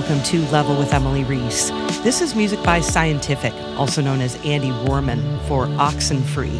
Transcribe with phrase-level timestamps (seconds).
[0.00, 1.68] welcome to Level with Emily Reese.
[2.02, 6.58] This is music by Scientific, also known as Andy Rohrmann for Oxenfree,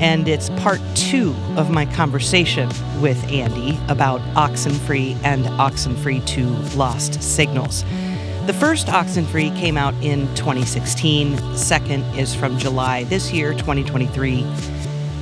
[0.00, 2.68] and it's part two of my conversation
[3.00, 7.84] with Andy about Oxenfree and Oxenfree 2 Lost Signals.
[8.46, 14.42] The first Oxenfree came out in 2016, the second is from July this year, 2023.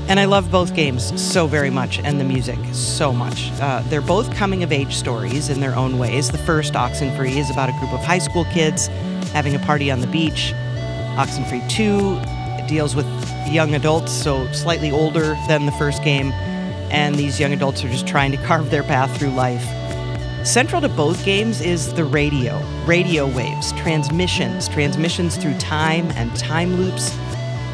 [0.09, 3.53] And I love both games so very much, and the music so much.
[3.61, 6.31] Uh, they're both coming of age stories in their own ways.
[6.31, 8.87] The first, Oxenfree, is about a group of high school kids
[9.35, 10.55] having a party on the beach.
[11.17, 13.07] Oxenfree 2 deals with
[13.51, 16.33] young adults, so slightly older than the first game,
[16.91, 19.67] and these young adults are just trying to carve their path through life.
[20.43, 26.77] Central to both games is the radio, radio waves, transmissions, transmissions through time and time
[26.77, 27.15] loops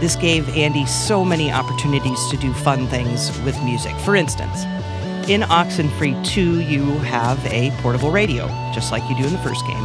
[0.04, 3.96] this gave Andy so many opportunities to do fun things with music.
[4.00, 4.64] For instance,
[5.30, 9.66] in Oxenfree 2, you have a portable radio, just like you do in the first
[9.66, 9.82] game.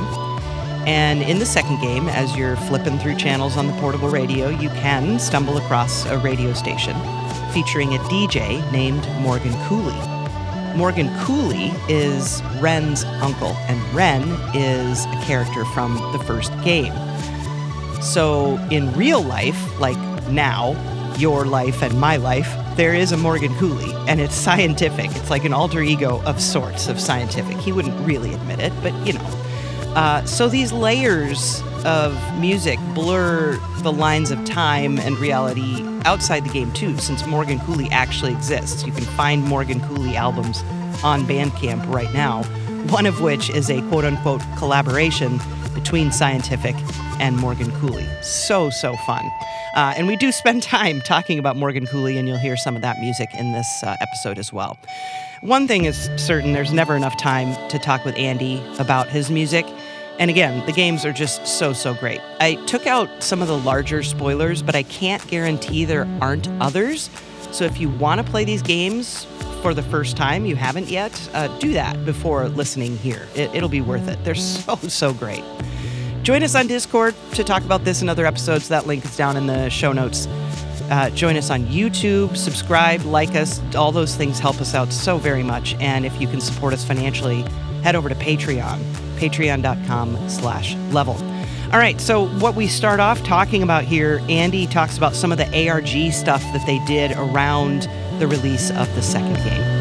[0.85, 4.67] And in the second game, as you're flipping through channels on the portable radio, you
[4.71, 6.97] can stumble across a radio station
[7.53, 10.75] featuring a DJ named Morgan Kuhli.
[10.75, 16.93] Morgan Kuhli is Ren's uncle, and Ren is a character from the first game.
[18.01, 19.97] So, in real life, like
[20.31, 20.75] now,
[21.17, 25.07] your life and my life, there is a Morgan Kuhli, and it's scientific.
[25.15, 27.57] It's like an alter ego of sorts of scientific.
[27.57, 29.45] He wouldn't really admit it, but you know.
[29.95, 36.49] Uh, so these layers of music blur the lines of time and reality outside the
[36.49, 38.85] game too, since Morgan Kuhli actually exists.
[38.85, 40.63] You can find Morgan Kuhli albums
[41.03, 42.43] on Bandcamp right now,
[42.91, 45.39] one of which is a quote unquote collaboration
[45.73, 46.75] between Scientific
[47.19, 48.07] and Morgan Kuhli.
[48.23, 49.25] So, so fun.
[49.75, 52.81] Uh, and we do spend time talking about Morgan Kuhli, and you'll hear some of
[52.81, 54.77] that music in this uh, episode as well.
[55.41, 59.65] One thing is certain there's never enough time to talk with Andy about his music.
[60.19, 62.19] And again, the games are just so, so great.
[62.41, 67.09] I took out some of the larger spoilers, but I can't guarantee there aren't others.
[67.51, 69.25] So if you want to play these games
[69.61, 73.27] for the first time, you haven't yet, uh, do that before listening here.
[73.35, 74.23] It, it'll be worth it.
[74.23, 75.43] They're so, so great.
[76.23, 78.67] Join us on Discord to talk about this and other episodes.
[78.67, 80.27] That link is down in the show notes.
[80.89, 83.61] Uh, join us on YouTube, subscribe, like us.
[83.75, 85.75] All those things help us out so very much.
[85.75, 87.43] And if you can support us financially,
[87.83, 88.79] head over to Patreon,
[89.17, 91.13] patreon.com slash level.
[91.71, 95.37] All right, so what we start off talking about here, Andy talks about some of
[95.37, 97.87] the ARG stuff that they did around
[98.19, 99.78] the release of the second game.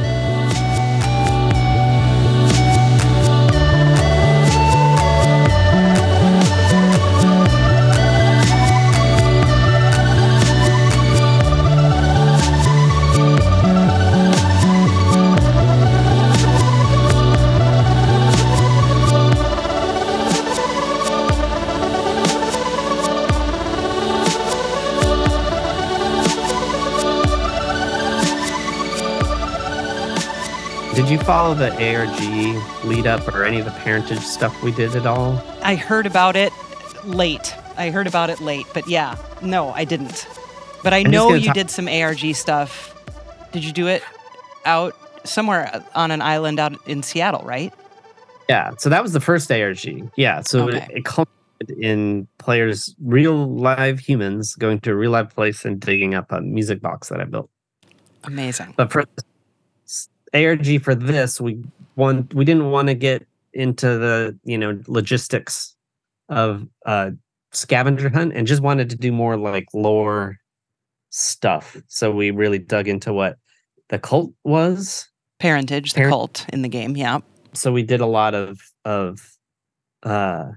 [31.28, 35.38] Follow the ARG lead up or any of the parentage stuff we did at all?
[35.60, 36.54] I heard about it
[37.04, 37.54] late.
[37.76, 40.26] I heard about it late, but yeah, no, I didn't.
[40.82, 42.94] But I I'm know you talk- did some ARG stuff.
[43.52, 44.02] Did you do it
[44.64, 47.74] out somewhere on an island out in Seattle, right?
[48.48, 50.10] Yeah, so that was the first ARG.
[50.16, 50.78] Yeah, so okay.
[50.78, 55.78] it, it culminated in players, real live humans, going to a real live place and
[55.78, 57.50] digging up a music box that I built.
[58.24, 58.72] Amazing.
[58.78, 59.04] But for
[60.34, 61.62] ARG for this, we
[61.96, 65.74] want we didn't want to get into the you know logistics
[66.28, 67.10] of uh
[67.52, 70.36] scavenger hunt and just wanted to do more like lore
[71.10, 71.76] stuff.
[71.88, 73.38] So we really dug into what
[73.88, 75.08] the cult was.
[75.38, 77.20] Parentage, the Parent- cult in the game, yeah.
[77.54, 79.36] So we did a lot of of
[80.02, 80.50] uh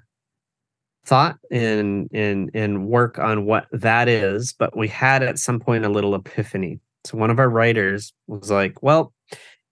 [1.05, 5.85] thought and and and work on what that is, but we had at some point
[5.85, 6.79] a little epiphany.
[7.05, 9.13] So one of our writers was like, well,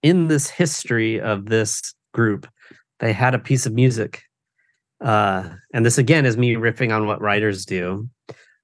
[0.02, 2.48] in this history of this group,
[3.00, 4.24] they had a piece of music.
[5.02, 8.10] Uh, and this again is me riffing on what writers do.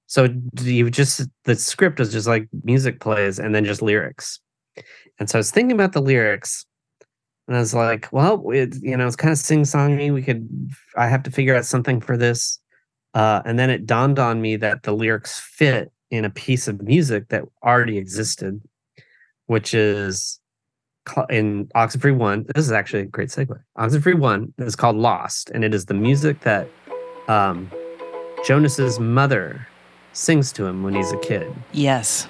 [0.06, 0.28] So
[0.60, 4.38] you just the script was just like music plays and then just lyrics.
[5.18, 6.66] And so I was thinking about the lyrics,
[7.48, 10.12] and I was like, well, it, you know, it's kind of sing songy.
[10.12, 10.48] We could,
[10.96, 12.58] I have to figure out something for this.
[13.14, 16.82] Uh, and then it dawned on me that the lyrics fit in a piece of
[16.82, 18.60] music that already existed,
[19.46, 20.38] which is
[21.30, 22.46] in Oxenfree 1.
[22.54, 23.58] This is actually a great segue.
[23.78, 26.68] Oxenfree 1 is called Lost, and it is the music that
[27.28, 27.70] um,
[28.44, 29.66] Jonas's mother
[30.12, 31.52] sings to him when he's a kid.
[31.72, 32.26] Yes.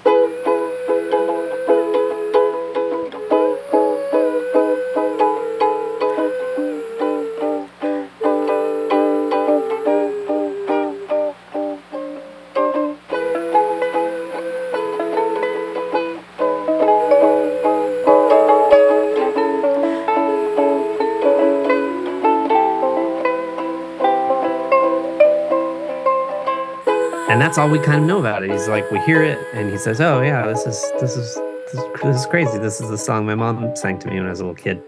[27.57, 28.51] That's all we kind of know about it.
[28.51, 31.73] He's like, we hear it, and he says, "Oh yeah, this is this is this
[31.73, 32.59] is, this is crazy.
[32.59, 34.79] This is the song my mom sang to me when I was a little kid."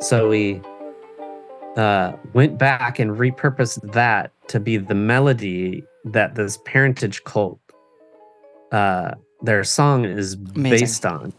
[0.00, 0.62] So we
[1.76, 7.60] uh, went back and repurposed that to be the melody that this parentage cult
[8.72, 9.12] uh,
[9.42, 10.62] their song is Amazing.
[10.62, 11.34] based on.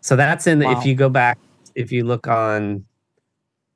[0.00, 0.60] So that's in.
[0.60, 0.78] Wow.
[0.78, 1.38] If you go back,
[1.74, 2.86] if you look on,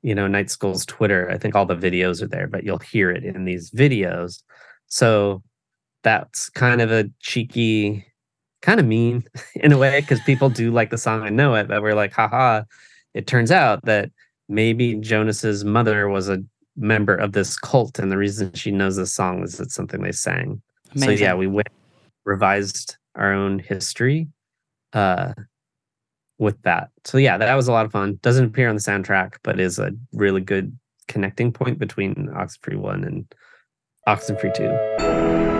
[0.01, 3.11] you know, Night School's Twitter, I think all the videos are there, but you'll hear
[3.11, 4.41] it in these videos.
[4.87, 5.43] So
[6.05, 8.05] that's kind of a cheeky,
[8.61, 9.23] kind of mean
[9.55, 12.13] in a way because people do like the song and know it, but we're like,
[12.13, 12.63] haha.
[13.15, 14.11] It turns out that
[14.47, 16.43] maybe Jonas's mother was a
[16.77, 20.11] member of this cult, and the reason she knows this song is it's something they
[20.11, 20.61] sang.
[20.95, 21.17] Amazing.
[21.17, 21.69] So yeah, we went
[22.23, 24.27] revised our own history
[24.93, 25.33] uh
[26.37, 26.89] with that.
[27.05, 28.19] So yeah, that was a lot of fun.
[28.21, 33.03] Doesn't appear on the soundtrack, but is a really good connecting point between Oxenfree 1
[33.05, 33.33] and
[34.07, 35.54] Oxenfree 2.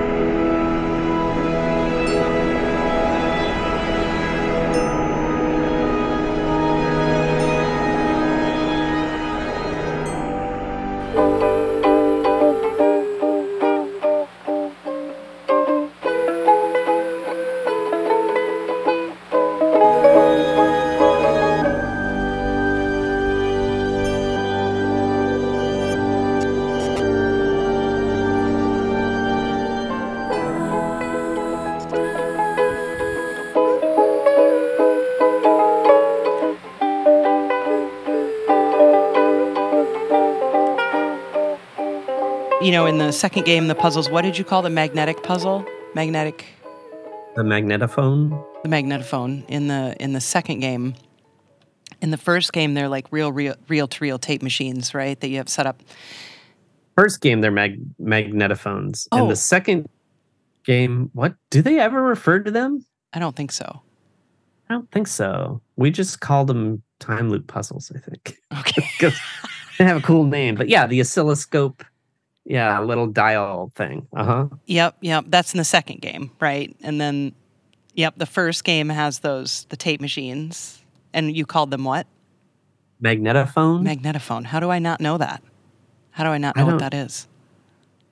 [42.66, 45.64] You know, in the second game, the puzzles, what did you call the magnetic puzzle?
[45.94, 46.46] Magnetic,
[47.36, 48.44] The magnetophone.
[48.64, 50.96] the magnetophone in the in the second game.
[52.02, 55.20] In the first game, they're like real, real, reel to reel tape machines, right?
[55.20, 55.84] That you have set up.
[56.98, 59.08] First game, they're mag- magnetophones.
[59.12, 59.28] Oh.
[59.28, 59.88] the second
[60.66, 62.84] game, what do they ever refer to them?
[63.14, 63.84] I don't think so.
[64.72, 65.62] I don't think so.
[65.76, 68.40] We just called them time loop puzzles, I think.
[68.60, 68.88] Okay.
[69.78, 70.56] they have a cool name.
[70.56, 71.84] But yeah, the oscilloscope,
[72.46, 74.08] yeah, a little dial thing.
[74.16, 74.48] Uh huh.
[74.68, 75.26] Yep, yep.
[75.28, 76.76] That's in the second game, right?
[76.82, 77.34] And then,
[77.96, 80.82] yep, the first game has those the tape machines,
[81.14, 82.08] and you called them what?
[83.04, 83.84] Magnetophone.
[83.84, 84.46] Magnetophone.
[84.46, 85.44] How do I not know that?
[86.12, 87.28] How do I not I know what that is?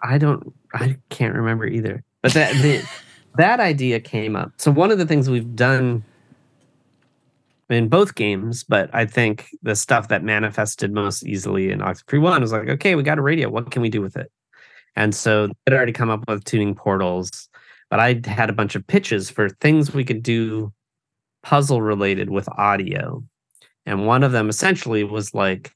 [0.01, 0.53] I don't.
[0.73, 2.03] I can't remember either.
[2.21, 2.83] But that the,
[3.37, 4.51] that idea came up.
[4.57, 6.03] So one of the things we've done
[7.73, 12.41] in both games, but I think the stuff that manifested most easily in Oxenfree One
[12.41, 13.49] was like, okay, we got a radio.
[13.49, 14.31] What can we do with it?
[14.95, 17.49] And so it already come up with tuning portals,
[17.89, 20.71] but I had a bunch of pitches for things we could do
[21.41, 23.23] puzzle related with audio.
[23.85, 25.71] And one of them essentially was like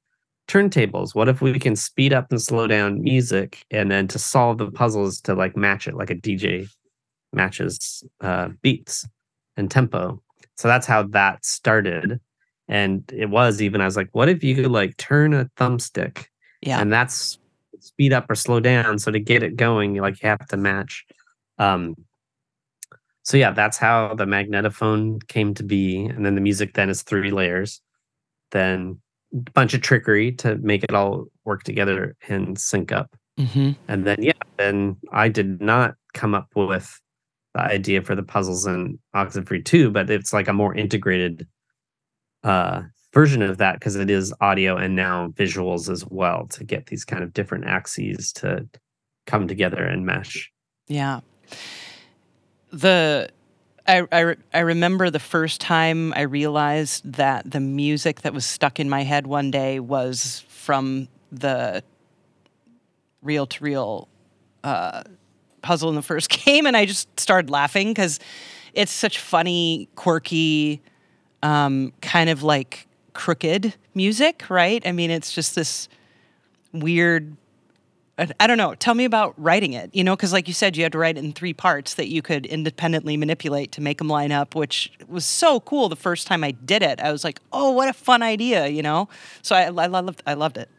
[0.48, 1.14] turntables.
[1.14, 4.72] What if we can speed up and slow down music and then to solve the
[4.72, 6.70] puzzles to like match it like a DJ
[7.34, 9.08] matches uh, beats
[9.58, 10.22] and tempo.
[10.58, 12.20] So that's how that started.
[12.68, 16.26] And it was even, I was like, what if you could like turn a thumbstick
[16.62, 16.80] Yeah.
[16.82, 17.40] and that's
[17.80, 19.00] speed up or slow down.
[19.00, 21.06] So to get it going, you like you have to match.
[21.58, 21.96] Um,
[23.24, 26.06] so yeah, that's how the magnetophone came to be.
[26.06, 27.82] And then the music then is three layers.
[28.52, 29.00] Then
[29.34, 33.16] a bunch of trickery to make it all work together and sync up.
[33.38, 37.00] hmm And then yeah, then I did not come up with
[37.58, 41.48] the idea for the puzzles in Oxenfree 2, but it's like a more integrated
[42.44, 42.84] uh
[43.14, 47.04] version of that because it is audio and now visuals as well to get these
[47.04, 48.68] kind of different axes to
[49.26, 50.52] come together and mesh.
[50.88, 51.22] Yeah.
[52.72, 53.30] The
[53.88, 58.80] I, I, I remember the first time I realized that the music that was stuck
[58.80, 61.82] in my head one day was from the
[63.24, 64.08] reel to reel
[64.64, 65.04] uh,
[65.62, 68.20] puzzle in the first game, and I just started laughing because
[68.74, 70.82] it's such funny, quirky,
[71.44, 74.86] um, kind of like crooked music, right?
[74.86, 75.90] I mean, it's just this
[76.74, 77.36] weird
[78.40, 78.74] I- don't know.
[78.74, 79.92] Tell me about writing it.
[79.94, 82.08] You know, because like you said, you had to write it in three parts that
[82.08, 85.88] you could independently manipulate to make them line up, which was so cool.
[85.88, 88.82] The first time I did it, I was like, "Oh, what a fun idea!" You
[88.82, 89.08] know.
[89.44, 90.70] So I, I loved, I loved it,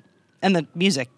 [0.42, 1.10] and the music.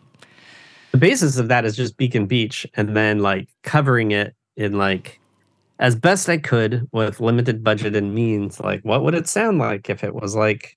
[0.92, 5.20] The basis of that is just Beacon Beach and then like covering it in like
[5.78, 8.60] as best I could with limited budget and means.
[8.60, 10.76] Like, what would it sound like if it was like,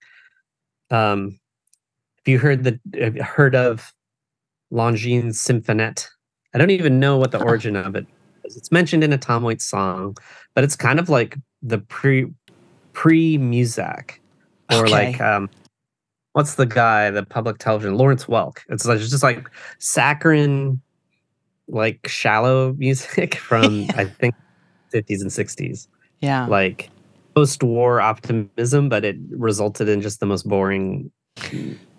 [0.91, 1.39] um,
[2.19, 2.79] if you heard the
[3.21, 3.91] heard of
[4.71, 6.07] Longines Symphonette?
[6.53, 8.07] I don't even know what the origin of it
[8.45, 8.55] is.
[8.55, 10.15] It's mentioned in a Tom Waits song,
[10.53, 12.27] but it's kind of like the pre
[12.93, 14.19] pre Muzak
[14.69, 14.89] or Okay.
[14.89, 15.49] like um
[16.33, 18.59] what's the guy, the public television, Lawrence Welk.
[18.69, 19.49] It's like it's just like
[19.79, 20.81] saccharine
[21.67, 23.93] like shallow music from yeah.
[23.95, 24.35] I think
[24.93, 25.87] 50s and 60s.
[26.19, 26.45] Yeah.
[26.45, 26.89] Like
[27.35, 31.11] post-war optimism, but it resulted in just the most boring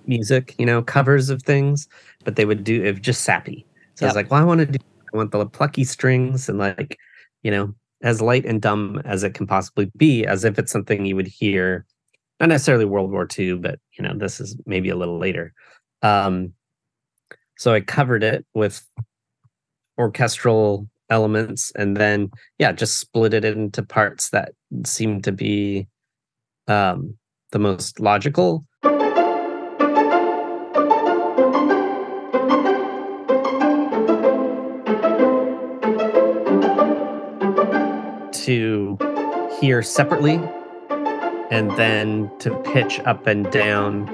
[0.06, 1.88] music, you know, covers of things,
[2.24, 3.66] but they would do it just sappy.
[3.94, 4.08] So yep.
[4.08, 4.78] I was like, well, I want to do
[5.12, 6.98] I want the plucky strings and like,
[7.42, 11.06] you know, as light and dumb as it can possibly be, as if it's something
[11.06, 11.86] you would hear,
[12.40, 15.52] not necessarily World War II, but you know, this is maybe a little later.
[16.02, 16.52] Um,
[17.56, 18.84] so I covered it with
[19.98, 24.52] orchestral elements and then yeah, just split it into parts that
[24.84, 25.86] seemed to be
[26.66, 27.14] um
[27.52, 28.66] the most logical.
[38.32, 38.98] to
[39.58, 40.38] hear separately
[41.50, 44.08] and then to pitch up and down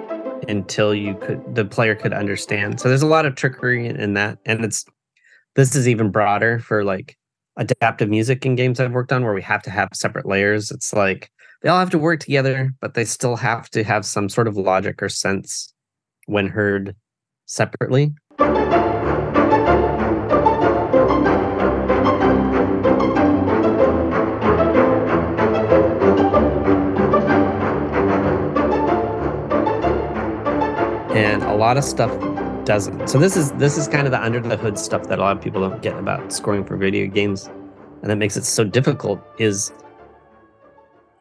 [0.49, 2.81] until you could the player could understand.
[2.81, 4.85] So there's a lot of trickery in that and it's
[5.57, 7.17] this is even broader for like
[7.57, 10.71] adaptive music in games I've worked on where we have to have separate layers.
[10.71, 11.31] It's like
[11.63, 14.57] they all have to work together, but they still have to have some sort of
[14.57, 15.73] logic or sense
[16.27, 16.95] when heard
[17.47, 18.15] separately.
[31.61, 32.11] Lot of stuff
[32.64, 33.07] doesn't.
[33.09, 35.37] So this is this is kind of the under the hood stuff that a lot
[35.37, 37.50] of people don't get about scoring for video games,
[38.00, 39.21] and that makes it so difficult.
[39.38, 39.71] Is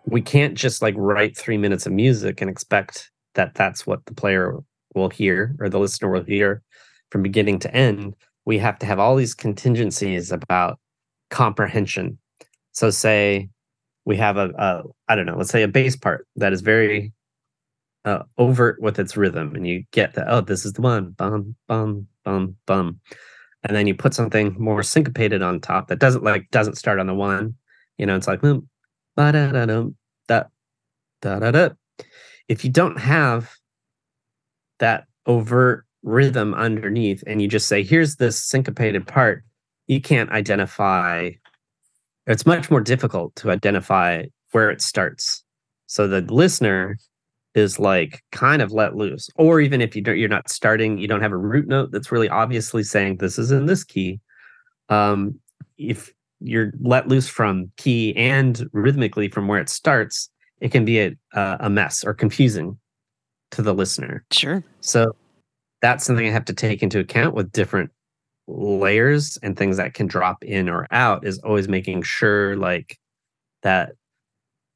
[0.05, 4.13] we can't just like write three minutes of music and expect that that's what the
[4.13, 4.57] player
[4.95, 6.63] will hear or the listener will hear
[7.11, 8.15] from beginning to end.
[8.45, 10.79] We have to have all these contingencies about
[11.29, 12.17] comprehension.
[12.71, 13.49] So say
[14.05, 17.11] we have a, a I don't know, let's say a bass part that is very
[18.09, 20.27] uh, overt with its rhythm, and you get that.
[20.29, 21.11] Oh, this is the one.
[21.11, 22.99] Bum bum bum bum,
[23.63, 27.07] and then you put something more syncopated on top that doesn't like doesn't start on
[27.07, 27.55] the one.
[27.97, 28.57] You know, it's like da
[29.15, 29.65] da da
[30.27, 30.43] da
[31.21, 31.69] da da.
[32.47, 33.51] If you don't have
[34.79, 39.43] that overt rhythm underneath, and you just say, "Here's this syncopated part,"
[39.87, 41.31] you can't identify.
[42.25, 45.43] It's much more difficult to identify where it starts.
[45.87, 46.97] So the listener
[47.59, 51.07] is like kind of let loose or even if you don't you're not starting you
[51.07, 54.19] don't have a root note that's really obviously saying this is in this key
[54.89, 55.39] um
[55.77, 60.29] if you're let loose from key and rhythmically from where it starts
[60.61, 62.77] it can be a, a mess or confusing
[63.51, 64.25] to the listener.
[64.31, 64.63] Sure.
[64.81, 65.15] So
[65.81, 67.91] that's something i have to take into account with different
[68.47, 72.97] layers and things that can drop in or out is always making sure like
[73.63, 73.93] that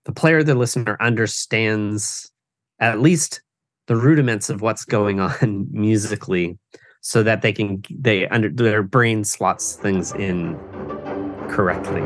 [0.05, 2.31] the player the listener understands
[2.79, 3.41] at least
[3.87, 6.57] the rudiments of what's going on musically
[7.01, 10.57] so that they can they under their brain slots things in
[11.49, 12.01] correctly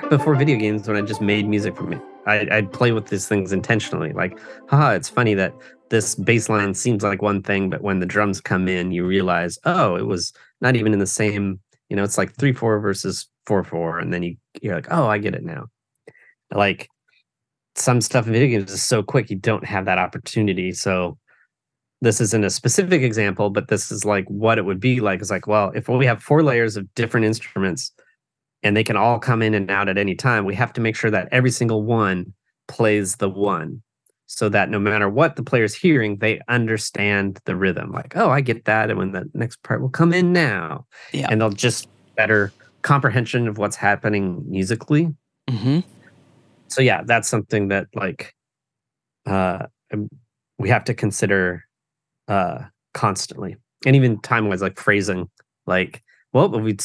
[0.00, 1.98] back before video games when I just made music for me.
[2.26, 4.12] I, I'd play with these things intentionally.
[4.12, 4.38] Like,
[4.68, 5.52] haha, it's funny that
[5.90, 9.58] this bass line seems like one thing, but when the drums come in, you realize,
[9.64, 13.28] oh, it was not even in the same, you know, it's like three four versus
[13.46, 13.98] four four.
[13.98, 15.66] And then you you're like, oh, I get it now.
[16.52, 16.88] Like
[17.74, 20.72] some stuff in video games is so quick, you don't have that opportunity.
[20.72, 21.18] So
[22.02, 25.20] this isn't a specific example, but this is like what it would be like.
[25.20, 27.90] It's like, well, if we have four layers of different instruments
[28.62, 30.96] and they can all come in and out at any time, we have to make
[30.96, 32.32] sure that every single one
[32.66, 33.82] plays the one
[34.26, 37.92] so that no matter what the player's hearing, they understand the rhythm.
[37.92, 38.90] Like, oh, I get that.
[38.90, 40.86] And when the next part will come in now.
[41.12, 41.28] Yeah.
[41.30, 45.14] And they'll just better comprehension of what's happening musically.
[45.48, 45.80] Mm-hmm.
[46.68, 48.34] So yeah, that's something that like
[49.26, 50.08] uh um,
[50.58, 51.64] we have to consider
[52.28, 53.56] uh constantly.
[53.86, 55.30] And even time wise, like phrasing,
[55.66, 56.76] like, well, we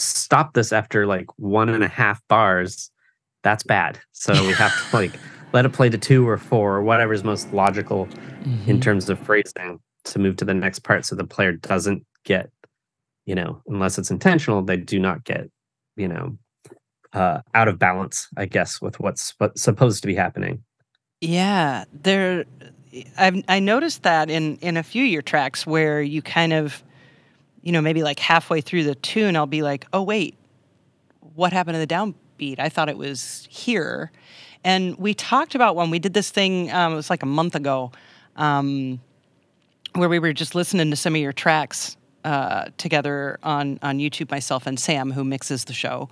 [0.00, 2.90] stop this after like one and a half bars,
[3.42, 3.98] that's bad.
[4.12, 5.12] So we have to like
[5.52, 8.70] let it play to two or four or whatever is most logical mm-hmm.
[8.70, 12.50] in terms of phrasing to move to the next part so the player doesn't get,
[13.26, 15.50] you know, unless it's intentional, they do not get,
[15.96, 16.36] you know,
[17.12, 20.62] uh, out of balance, I guess, with what's what's supposed to be happening.
[21.20, 22.44] Yeah, there.
[23.16, 26.82] I've I noticed that in in a few of your tracks where you kind of
[27.68, 30.34] you know, maybe like halfway through the tune, I'll be like, oh, wait,
[31.34, 32.58] what happened to the downbeat?
[32.58, 34.10] I thought it was here.
[34.64, 37.54] And we talked about when we did this thing, um, it was like a month
[37.54, 37.92] ago.
[38.36, 39.00] um,
[39.94, 44.30] where we were just listening to some of your tracks uh, together on on YouTube.
[44.30, 46.08] Myself and Sam, who mixes the show,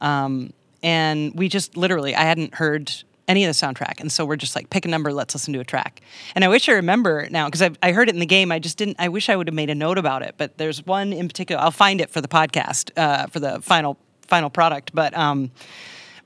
[0.00, 2.92] um, and we just literally I hadn't heard
[3.32, 5.60] any of the soundtrack, and so we're just like pick a number, let's listen to
[5.60, 6.02] a track.
[6.34, 8.52] And I wish I remember now because I, I heard it in the game.
[8.52, 8.96] I just didn't.
[8.98, 10.34] I wish I would have made a note about it.
[10.36, 11.60] But there's one in particular.
[11.62, 13.96] I'll find it for the podcast uh, for the final
[14.26, 14.94] final product.
[14.94, 15.50] But um,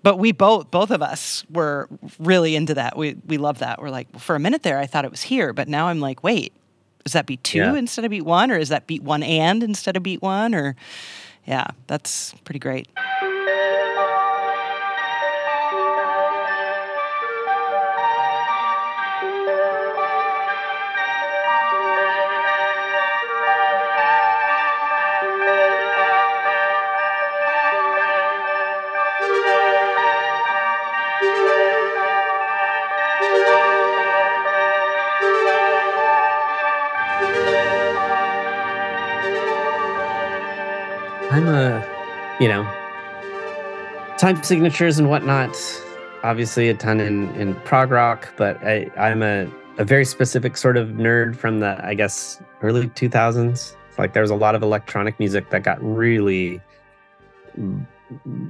[0.03, 2.97] but we both both of us were really into that.
[2.97, 3.81] We we love that.
[3.81, 6.25] We're like for a minute there, I thought it was here, but now I'm like,
[6.25, 6.53] wait,
[7.05, 7.77] is that beat two yeah.
[7.77, 10.75] instead of beat one, or is that beat one and instead of beat one, or
[11.47, 12.89] yeah, that's pretty great.
[42.41, 42.65] You know,
[44.19, 45.57] time signatures and whatnot.
[46.23, 50.77] Obviously, a ton in in prog rock, but I I'm a a very specific sort
[50.77, 53.77] of nerd from the I guess early 2000s.
[53.99, 56.61] Like there was a lot of electronic music that got really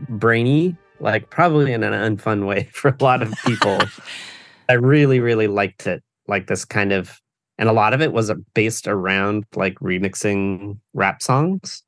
[0.08, 3.78] brainy, like probably in an unfun way for a lot of people.
[4.68, 7.20] I really really liked it, like this kind of,
[7.58, 11.84] and a lot of it was based around like remixing rap songs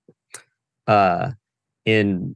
[0.88, 1.32] uh,
[1.88, 2.34] in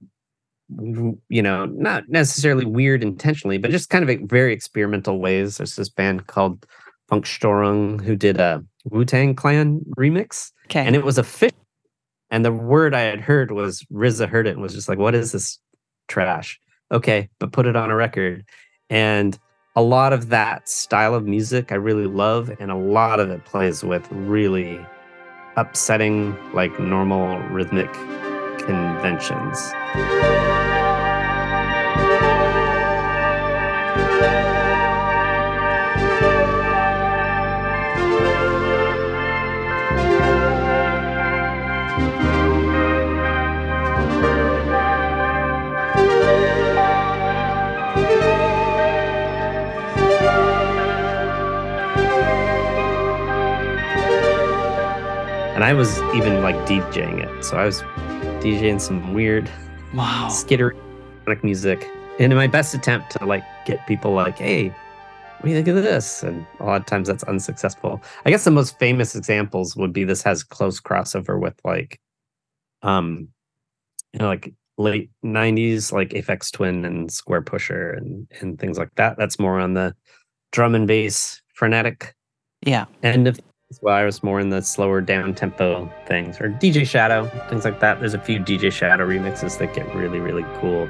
[1.28, 5.58] you know not necessarily weird intentionally, but just kind of very experimental ways.
[5.58, 6.66] There's this band called
[7.10, 10.86] Funkstörung who did a Wu Tang Clan remix, okay.
[10.86, 11.52] and it was a fish.
[12.30, 15.14] And the word I had heard was RZA heard it and was just like, "What
[15.14, 15.58] is this
[16.08, 16.58] trash?"
[16.90, 18.44] Okay, but put it on a record,
[18.88, 19.38] and
[19.76, 23.44] a lot of that style of music I really love, and a lot of it
[23.44, 24.80] plays with really
[25.56, 27.90] upsetting, like normal rhythmic
[28.64, 29.72] conventions.
[55.62, 57.44] and I was even like DJing it.
[57.44, 57.84] So I was
[58.42, 59.48] DJing some weird,
[59.94, 60.74] wow, skitter
[61.44, 65.54] music, and in my best attempt to like get people like, hey, what do you
[65.54, 66.24] think of this?
[66.24, 68.02] And a lot of times that's unsuccessful.
[68.26, 72.00] I guess the most famous examples would be this has close crossover with like,
[72.82, 73.28] um,
[74.12, 78.92] you know, like late '90s, like Aphex Twin and Square Pusher and and things like
[78.96, 79.16] that.
[79.16, 79.94] That's more on the
[80.50, 82.16] drum and bass frenetic,
[82.66, 83.38] yeah, end of
[83.80, 87.80] well, I was more in the slower down tempo things or DJ Shadow, things like
[87.80, 88.00] that.
[88.00, 90.88] There's a few DJ Shadow remixes that get really, really cool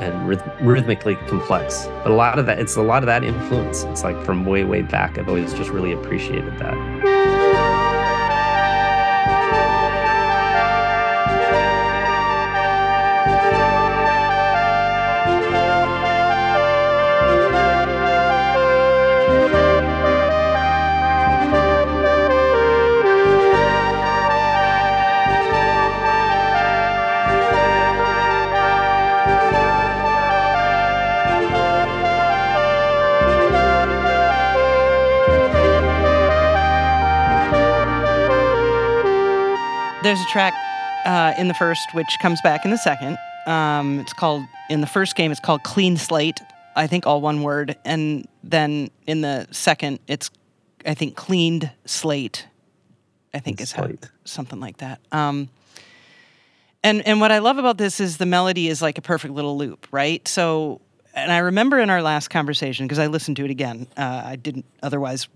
[0.00, 1.86] and ryth- rhythmically complex.
[2.02, 3.84] But a lot of that, it's a lot of that influence.
[3.84, 5.18] It's like from way, way back.
[5.18, 7.49] I've always just really appreciated that.
[40.02, 40.54] There's a track
[41.04, 43.18] uh, in the first which comes back in the second.
[43.46, 45.30] Um, it's called in the first game.
[45.30, 46.40] It's called Clean Slate.
[46.76, 50.30] I think all one word, and then in the second, it's
[50.86, 52.46] I think cleaned slate.
[53.34, 53.90] I think is how,
[54.24, 55.00] something like that.
[55.12, 55.48] Um,
[56.82, 59.58] and and what I love about this is the melody is like a perfect little
[59.58, 60.26] loop, right?
[60.26, 60.80] So,
[61.14, 63.86] and I remember in our last conversation because I listened to it again.
[63.96, 65.28] Uh, I didn't otherwise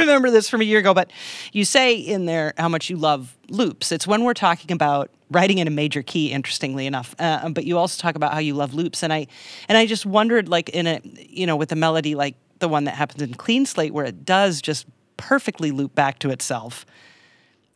[0.00, 1.10] remember this from a year ago, but
[1.52, 3.92] you say in there how much you love loops.
[3.92, 7.14] It's when we're talking about writing in a major key, interestingly enough.
[7.18, 9.26] Uh, but you also talk about how you love loops, and I
[9.68, 12.84] and I just wondered, like in a you know with a melody like the one
[12.84, 14.86] that happens in Clean Slate, where it does just
[15.16, 16.84] perfectly loop back to itself.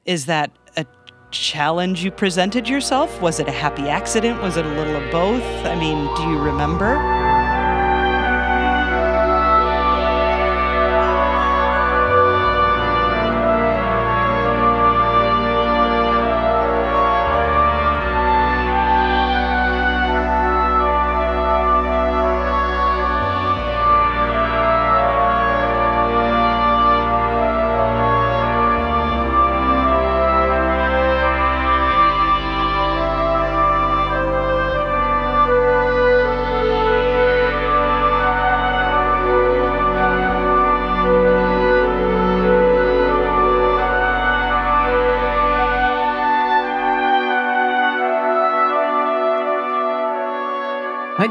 [0.04, 0.87] Is that a
[1.30, 3.20] challenge you presented yourself?
[3.20, 4.42] Was it a happy accident?
[4.42, 5.42] Was it a little of both?
[5.64, 7.34] I mean, do you remember?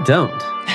[0.06, 0.32] Don't.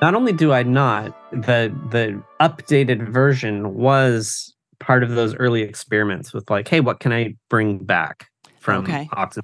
[0.00, 6.32] not only do I not, the the updated version was part of those early experiments
[6.32, 8.28] with like, hey, what can I bring back
[8.60, 9.08] from Okay.
[9.12, 9.42] Oxen?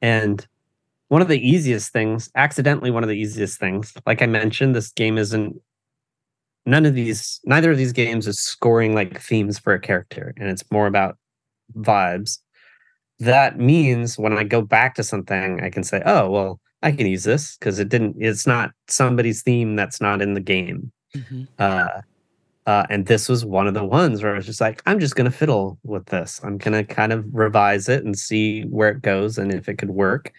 [0.00, 0.46] And
[1.08, 4.90] one of the easiest things, accidentally one of the easiest things, like I mentioned, this
[4.90, 5.60] game isn't
[6.66, 10.50] none of these neither of these games is scoring like themes for a character, and
[10.50, 11.16] it's more about
[11.78, 12.38] vibes.
[13.18, 17.06] That means when I go back to something, I can say, oh, well, I can
[17.06, 20.92] use this because it didn't, it's not somebody's theme that's not in the game.
[21.14, 21.48] Mhm.
[21.58, 22.02] Uh,
[22.66, 25.14] uh, and this was one of the ones where I was just like, I'm just
[25.14, 26.40] going to fiddle with this.
[26.42, 29.78] I'm going to kind of revise it and see where it goes and if it
[29.78, 30.32] could work.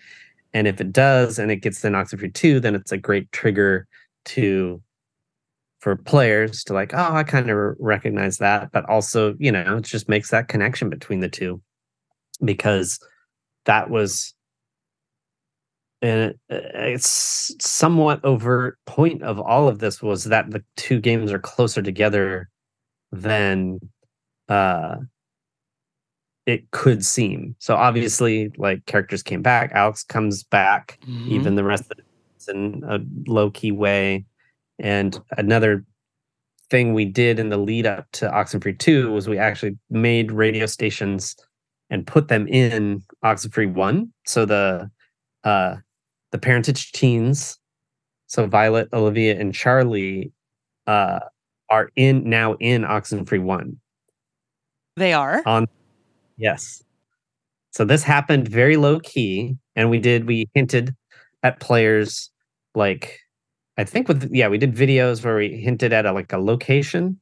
[0.53, 3.87] And if it does and it gets in Oxenfree 2, then it's a great trigger
[4.25, 4.81] to
[5.79, 8.71] for players to like, oh, I kind of recognize that.
[8.71, 11.61] But also, you know, it just makes that connection between the two
[12.43, 12.99] because
[13.65, 14.33] that was
[16.01, 21.31] and it, it's somewhat overt point of all of this was that the two games
[21.31, 22.49] are closer together
[23.11, 23.79] than
[24.49, 24.97] uh
[26.45, 27.55] it could seem.
[27.59, 29.71] So obviously like characters came back.
[29.73, 31.27] Alex comes back Mhm.
[31.27, 31.99] even the rest of
[32.35, 34.25] it's in a low-key way.
[34.79, 35.83] And another
[36.69, 40.65] thing we did in the lead up to oxenfree 2 was we actually made radio
[40.65, 41.35] stations
[41.89, 44.89] and put them in oxenfree 1 so the
[45.43, 45.75] uh
[46.31, 47.57] the parentage teens
[48.27, 50.31] so violet olivia and charlie
[50.87, 51.19] uh
[51.69, 53.77] are in now in oxenfree 1
[54.95, 55.41] They are.
[55.45, 55.67] on
[56.37, 56.83] yes.
[57.71, 60.95] So this happened very low key and we did we hinted
[61.43, 62.31] at players
[62.73, 63.19] like
[63.77, 67.19] i think with yeah we did videos where we hinted at a, like a location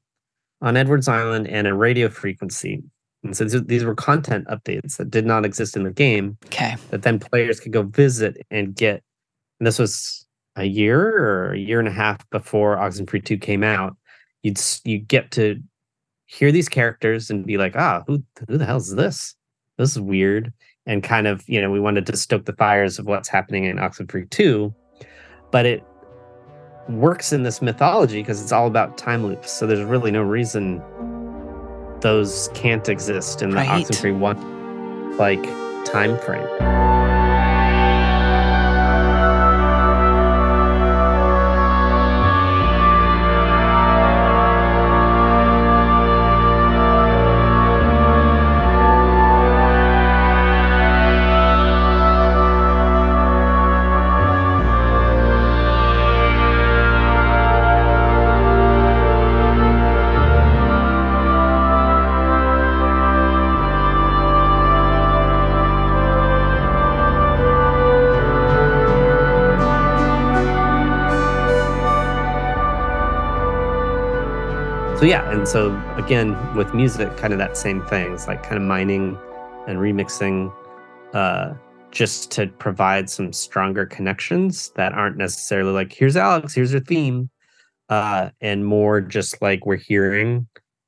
[0.61, 2.81] on edwards island and a radio frequency
[3.25, 6.75] and so these- these were content updates that did not exist in the game Okay.
[6.91, 9.03] that then players could go visit and get.
[9.59, 13.63] And this was a year or a year and a half before oxenfree 2 came
[13.63, 13.95] out.
[14.43, 15.59] You'd you get to
[16.27, 19.35] hear these characters and be like ah who who the hell is this?
[19.77, 20.53] This is weird.
[20.85, 23.77] And kind of you know we wanted to stoke the fires of what's happening in
[23.77, 24.73] oxenfree 2
[25.51, 25.83] but it
[26.89, 29.51] works in this mythology because it's all about time loops.
[29.51, 30.81] So there's really no reason
[32.01, 33.85] those can't exist in the Right.
[33.85, 35.43] oxenfree 1 like
[35.85, 36.45] time frame
[75.45, 78.11] and so again with music kind of that same thing.
[78.11, 79.15] It's like kind of mining
[79.67, 80.51] and remixing
[81.13, 81.53] uh
[81.91, 87.29] just to provide some stronger connections that aren't necessarily like here's alex here's your theme
[87.89, 90.47] uh and more just like we're hearing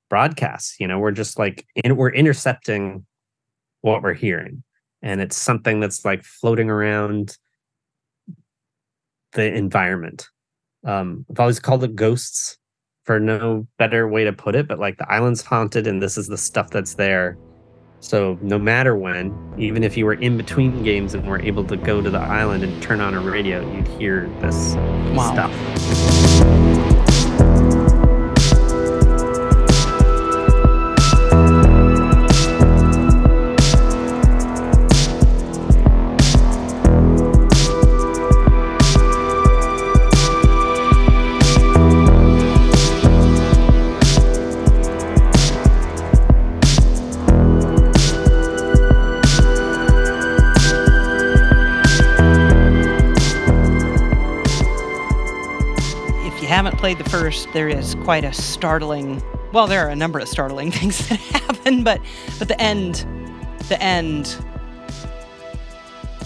[0.09, 0.97] broadcasts you know?
[0.97, 3.05] We're just like in, we're intercepting
[3.81, 4.63] what we're hearing.
[5.03, 7.37] And it's something that's like floating around
[9.33, 10.27] the environment.
[10.83, 12.57] Um i've always called it ghosts
[13.07, 16.27] for no better way to put it, but like the island's haunted and this is
[16.27, 17.37] the stuff that's there.
[18.01, 21.77] So no matter when, even if you were in between games and were able to
[21.77, 24.75] go to the island and turn on a radio, you'd hear this
[25.15, 25.31] Wow.
[25.33, 26.86] stuff.
[56.87, 59.21] Played the first, there is quite a startling.
[59.51, 61.99] Well, there are a number of startling things that happen, but
[62.39, 63.05] but the end,
[63.67, 64.37] the end.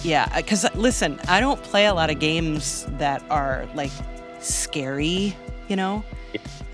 [0.03, 3.89] Yeah, because listen, I don't play a lot of games that are like
[4.39, 5.35] scary,
[5.67, 6.03] you know,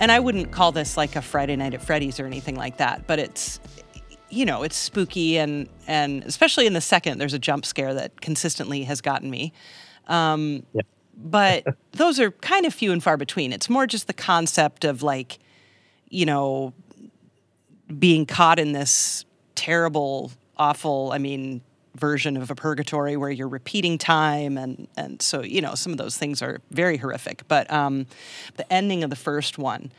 [0.01, 3.07] and I wouldn't call this like a Friday Night at Freddy's or anything like that,
[3.07, 3.61] but it's
[4.29, 8.19] you know it's spooky and and especially in the second there's a jump scare that
[8.19, 9.53] consistently has gotten me
[10.07, 10.81] um Yeah.
[11.17, 13.51] But those are kind of few and far between.
[13.51, 15.39] It's more just the concept of like
[16.09, 16.73] you know
[17.99, 19.25] being caught in this
[19.55, 21.61] terrible awful i mean
[21.97, 25.97] version of a purgatory where you're repeating time and and so you know some of
[25.97, 27.47] those things are very horrific.
[27.47, 28.05] But um,
[28.55, 29.91] the ending of the first one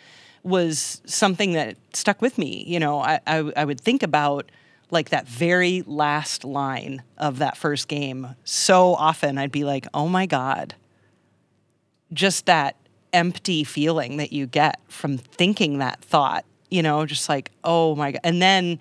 [0.42, 2.64] was something that stuck with me.
[2.66, 4.50] You know I, I, I would think about
[4.90, 9.36] like that very last line of that first game so often.
[9.36, 10.74] I'd be like oh my god
[12.12, 12.76] just that
[13.12, 18.12] empty feeling that you get from thinking that thought you know just like oh my
[18.12, 18.78] god and then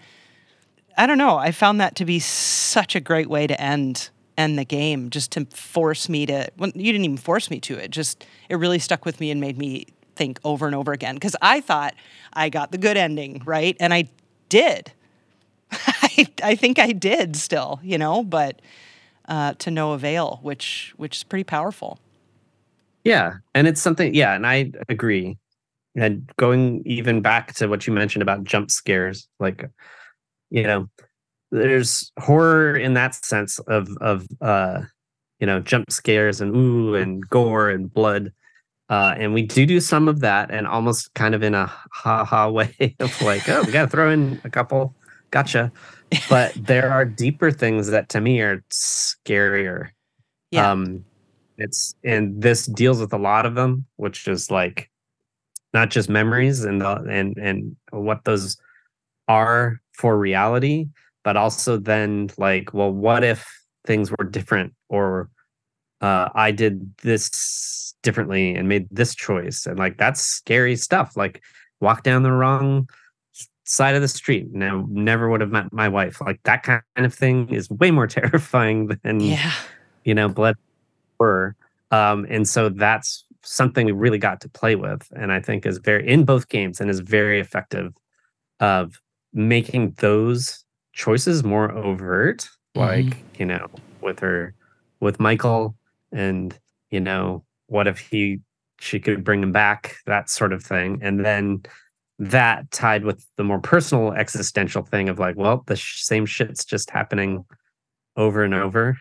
[0.98, 1.38] I don't know.
[1.38, 5.32] I found that to be such a great way to end end the game, just
[5.32, 6.50] to force me to.
[6.58, 7.92] Well, you didn't even force me to it.
[7.92, 9.86] Just it really stuck with me and made me
[10.16, 11.16] think over and over again.
[11.16, 11.94] Because I thought
[12.34, 14.10] I got the good ending, right, and I
[14.50, 14.92] did.
[15.72, 18.60] I, I think I did still, you know, but
[19.28, 22.00] uh, to no avail, which which is pretty powerful.
[23.08, 24.14] Yeah, and it's something.
[24.14, 25.38] Yeah, and I agree.
[25.96, 29.70] And going even back to what you mentioned about jump scares, like
[30.50, 30.90] you know
[31.52, 34.82] there's horror in that sense of of uh
[35.40, 38.32] you know jump scares and ooh and gore and blood
[38.90, 42.26] uh and we do do some of that and almost kind of in a ha
[42.26, 44.94] ha way of like oh we gotta throw in a couple
[45.32, 45.72] gotcha
[46.30, 49.90] but there are deeper things that to me are scarier
[50.52, 50.70] yeah.
[50.70, 51.04] um
[51.58, 54.90] it's and this deals with a lot of them which is like
[55.74, 58.58] not just memories and the, and and what those
[59.28, 60.88] are for reality,
[61.24, 63.48] but also then like, well, what if
[63.86, 65.30] things were different or
[66.02, 69.66] uh, I did this differently and made this choice?
[69.66, 71.18] And like, that's scary stuff.
[71.18, 71.42] Like,
[71.82, 72.90] walk down the wrong
[73.66, 74.48] side of the street.
[74.52, 76.22] Now, never would have met my wife.
[76.22, 79.54] Like, that kind of thing is way more terrifying than, yeah.
[80.06, 80.56] you know, blood
[81.20, 81.56] horror.
[81.92, 85.78] Um, and so that's something we really got to play with and i think is
[85.78, 87.94] very in both games and is very effective
[88.60, 89.00] of
[89.34, 92.80] making those choices more overt mm-hmm.
[92.82, 93.68] like you know
[94.02, 94.54] with her
[95.00, 95.76] with michael
[96.12, 98.40] and you know what if he
[98.80, 101.62] she could bring him back that sort of thing and then
[102.20, 106.66] that tied with the more personal existential thing of like well the sh- same shit's
[106.66, 107.46] just happening
[108.18, 108.98] over and over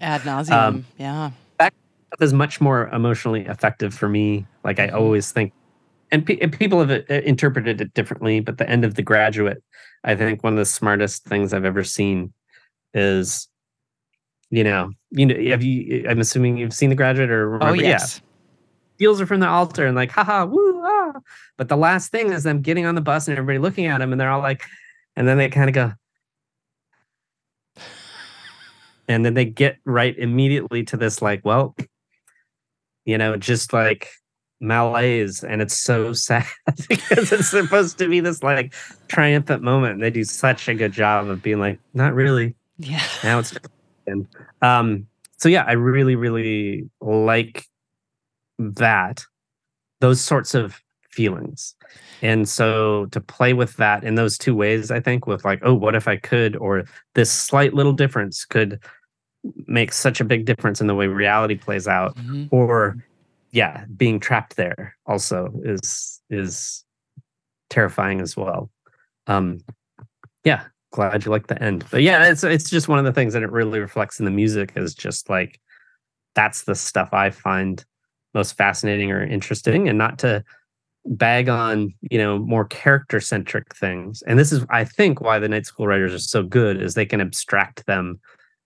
[0.00, 1.72] ad nauseum um, yeah that
[2.20, 4.96] is much more emotionally effective for me like i mm-hmm.
[4.96, 5.52] always think
[6.12, 9.62] and, pe- and people have uh, interpreted it differently, but the end of the graduate,
[10.04, 12.32] I think one of the smartest things I've ever seen
[12.94, 13.48] is,
[14.50, 16.06] you know, you know, have you?
[16.08, 17.72] I'm assuming you've seen the graduate or remember?
[17.72, 18.16] Oh yes.
[18.16, 18.26] Yeah.
[18.96, 21.12] Steals are from the altar and like, haha, woo, ah.
[21.56, 24.12] But the last thing is them getting on the bus and everybody looking at him
[24.12, 24.62] and they're all like,
[25.16, 25.92] and then they kind of go,
[29.10, 31.74] and then they get right immediately to this like, well,
[33.04, 34.08] you know, just like
[34.60, 36.46] malaise and it's so sad
[36.88, 38.72] because it's supposed to be this like
[39.08, 42.54] triumphant moment they do such a good job of being like not really.
[42.78, 43.02] Yeah.
[43.24, 43.52] Now it's
[44.06, 44.26] and
[44.62, 45.06] um
[45.38, 47.64] so yeah i really really like
[48.58, 49.24] that
[50.00, 51.74] those sorts of feelings.
[52.22, 55.74] And so to play with that in those two ways i think with like oh
[55.74, 56.54] what if i could?
[56.56, 58.78] or this slight little difference could
[59.66, 62.44] make such a big difference in the way reality plays out mm-hmm.
[62.50, 63.02] or
[63.52, 66.84] yeah, being trapped there also is is
[67.68, 68.70] terrifying as well.
[69.26, 69.60] Um,
[70.44, 71.84] yeah, glad you like the end.
[71.90, 74.30] But yeah, it's it's just one of the things that it really reflects in the
[74.30, 75.60] music is just like
[76.34, 77.84] that's the stuff I find
[78.34, 80.44] most fascinating or interesting, and not to
[81.06, 84.22] bag on you know more character centric things.
[84.22, 87.06] And this is I think why the Night School writers are so good is they
[87.06, 88.20] can abstract them.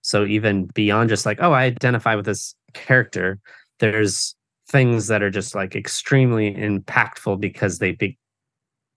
[0.05, 3.39] So even beyond just like oh I identify with this character,
[3.81, 4.35] there's
[4.69, 8.19] things that are just like extremely impactful because they be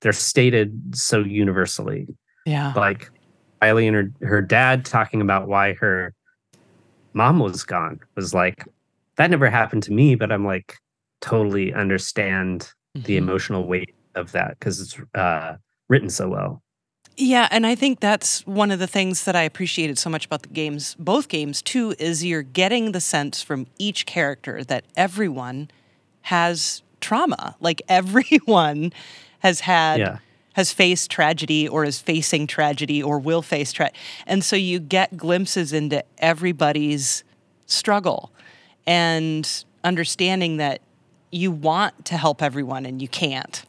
[0.02, 2.08] they're stated so universally.
[2.46, 2.74] Yeah.
[2.76, 3.10] Like
[3.62, 6.14] Riley and her, her dad talking about why her
[7.14, 8.66] mom was gone was like,
[9.16, 10.76] that never happened to me, but I'm like,
[11.22, 13.06] totally understand mm-hmm.
[13.06, 15.56] the emotional weight of that because it's uh,
[15.90, 16.62] written so well.
[17.20, 20.44] Yeah, and I think that's one of the things that I appreciated so much about
[20.44, 25.72] the games, both games too, is you're getting the sense from each character that everyone
[26.22, 27.56] has trauma.
[27.60, 28.94] Like everyone
[29.40, 30.18] has had yeah.
[30.54, 33.98] has faced tragedy or is facing tragedy or will face tragedy.
[34.28, 37.24] And so you get glimpses into everybody's
[37.66, 38.32] struggle
[38.86, 40.82] and understanding that
[41.32, 43.64] you want to help everyone and you can't.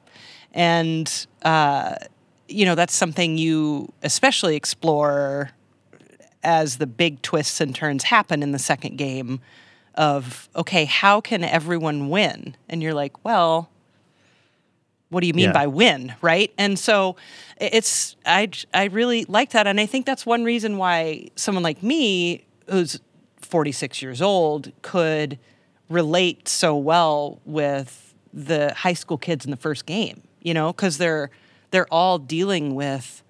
[0.53, 1.95] And uh
[2.49, 5.51] you know, that's something you especially explore
[6.43, 9.41] as the big twists and turns happen in the second game
[9.95, 12.57] of, okay, how can everyone win?
[12.69, 13.69] And you're like, well,
[15.11, 15.53] what do you mean Yeah.
[15.53, 17.17] by win right and so
[17.59, 21.83] it's i i really like that and i think that's one reason why someone like
[21.83, 23.01] me who's
[23.39, 25.39] 46 years old could
[25.89, 30.99] relate so well with the high school kids in the first game you know because
[30.99, 31.31] they're
[31.71, 33.23] they're all dealing with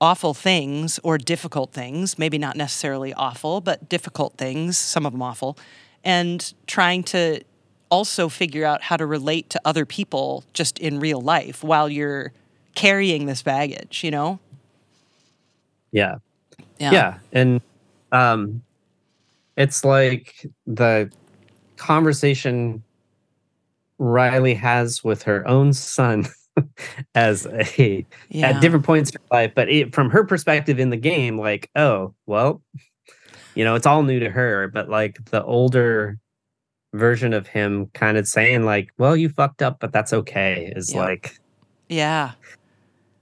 [0.00, 5.22] awful things or difficult things, maybe not necessarily awful, but difficult things, some of them
[5.22, 5.56] awful,
[6.04, 7.40] and trying to
[7.90, 12.32] also figure out how to relate to other people just in real life while you're
[12.74, 14.38] carrying this baggage, you know?
[15.92, 16.16] Yeah.
[16.78, 17.18] yeah yeah.
[17.32, 17.60] and
[18.10, 18.62] um
[19.56, 21.08] it's like the
[21.76, 22.82] conversation
[23.98, 26.26] riley has with her own son
[27.14, 28.48] as a Yeah.
[28.48, 31.70] at different points in her life but it, from her perspective in the game like
[31.76, 32.62] oh well
[33.54, 36.18] you know it's all new to her but like the older
[36.92, 40.94] version of him kind of saying like well you fucked up but that's okay is
[40.94, 41.00] Yeah.
[41.02, 41.36] like
[41.88, 42.32] Yeah.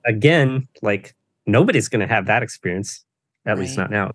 [0.04, 1.14] again, like
[1.46, 3.04] nobody's going to have that experience,
[3.46, 4.10] at least not now.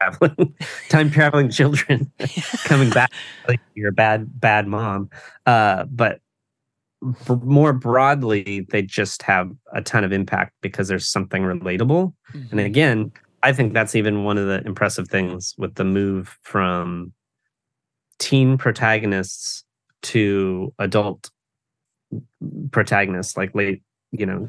[0.00, 0.54] Traveling,
[0.88, 2.10] time traveling children
[2.64, 3.10] coming back
[3.46, 5.10] like you're a bad, bad mom.
[5.46, 6.20] Uh, but
[7.44, 12.12] more broadly, they just have a ton of impact because there's something relatable.
[12.34, 12.64] And Mhm.
[12.64, 13.12] again,
[13.42, 17.12] I think that's even one of the impressive things with the move from
[18.18, 19.64] teen protagonists
[20.02, 21.30] to adult
[22.70, 24.48] protagonists, like late, you know,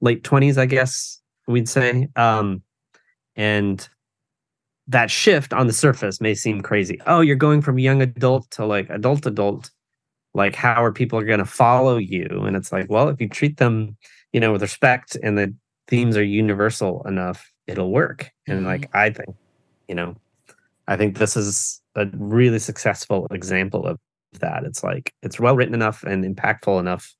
[0.00, 2.08] late 20s, I guess we'd say.
[2.16, 2.62] Um,
[3.36, 3.88] and
[4.86, 7.00] that shift on the surface may seem crazy.
[7.06, 9.70] Oh, you're going from young adult to like adult adult.
[10.34, 12.26] Like, how are people going to follow you?
[12.46, 13.96] And it's like, well, if you treat them,
[14.32, 15.54] you know, with respect and the
[15.88, 18.30] themes are universal enough, it'll work.
[18.46, 18.66] And Mhm.
[18.66, 19.36] like, I think,
[19.88, 20.16] you know,
[20.88, 23.98] I think this is a really successful example of
[24.40, 24.64] that.
[24.64, 27.14] It's like, it's well written enough and impactful enough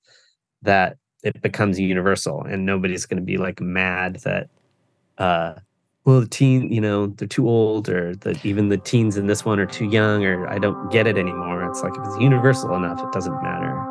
[0.62, 4.48] that it becomes universal and nobody's going to be like mad that
[5.18, 5.54] uh
[6.04, 9.60] well the teen you know they're too old or even the teens in this one
[9.60, 11.68] are too young or i don't get it anymore.
[11.68, 13.89] It's like if it's universal enough it doesn't matter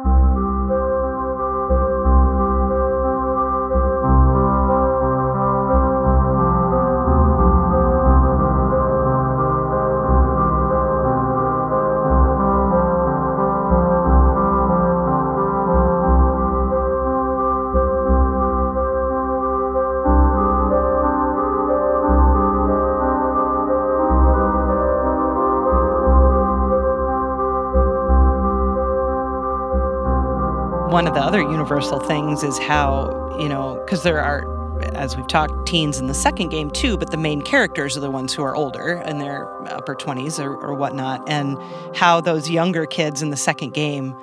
[31.00, 35.30] one of the other universal things is how, you know, because there are, as we've
[35.30, 38.44] talked, teens in the second game too, but the main characters are the ones who
[38.44, 41.30] are older in their upper 20s or, or whatnot.
[41.30, 41.58] And
[41.96, 44.14] how those younger kids in the second game,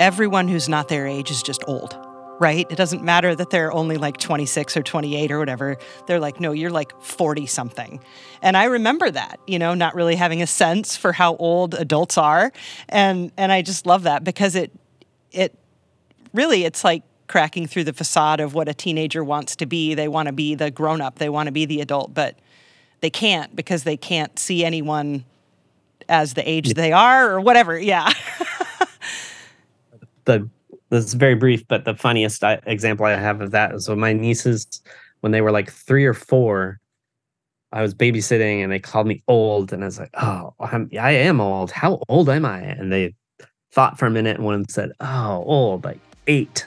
[0.00, 1.96] everyone who's not their age is just old,
[2.40, 2.66] right?
[2.68, 5.76] It doesn't matter that they're only like 26 or 28 or whatever.
[6.08, 8.00] They're like, no, you're like 40 something.
[8.42, 12.18] And I remember that, you know, not really having a sense for how old adults
[12.18, 12.52] are.
[12.88, 14.72] And, and I just love that because it,
[15.30, 15.56] it
[16.36, 19.94] really it's like cracking through the facade of what a teenager wants to be.
[19.94, 22.36] They want to be the grown up, they want to be the adult, but
[23.00, 25.24] they can't because they can't see anyone
[26.08, 27.78] as the age they are or whatever.
[27.78, 28.10] Yeah.
[30.26, 30.48] the
[30.90, 33.98] this is very brief but the funniest uh, example i have of that is when
[33.98, 34.82] my nieces
[35.20, 36.78] when they were like three or four
[37.72, 41.12] i was babysitting and they called me old and i was like oh I'm, i
[41.12, 43.14] am old how old am i and they
[43.72, 46.66] thought for a minute and one of them said oh old like eight.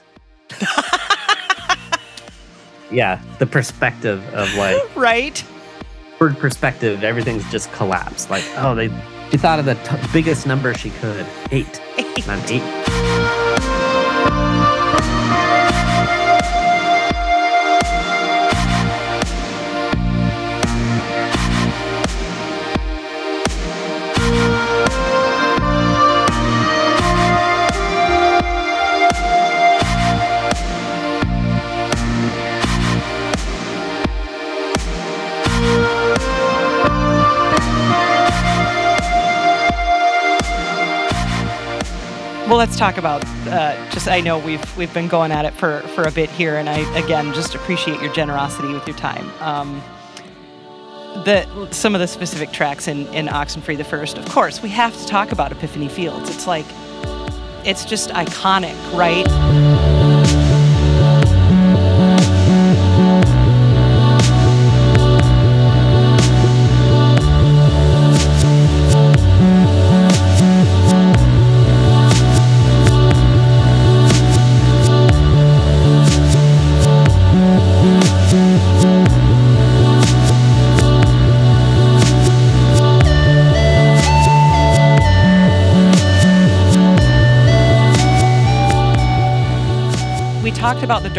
[2.91, 5.43] Yeah the perspective of like right?
[6.19, 8.29] word perspective everything's just collapsed.
[8.29, 8.89] Like oh they
[9.31, 11.25] she thought of the t- biggest number she could.
[11.51, 11.79] Eight.
[11.97, 12.78] And i'm eight
[42.49, 44.07] Well, let's talk about uh, just.
[44.07, 46.79] I know we've we've been going at it for for a bit here, and I
[46.97, 49.29] again just appreciate your generosity with your time.
[49.39, 49.83] Um,
[51.25, 54.99] the some of the specific tracks in in Oxenfree the first, of course, we have
[54.99, 56.27] to talk about Epiphany Fields.
[56.31, 56.65] It's like
[57.65, 59.88] it's just iconic, right?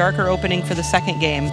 [0.01, 1.45] Darker opening for the second game,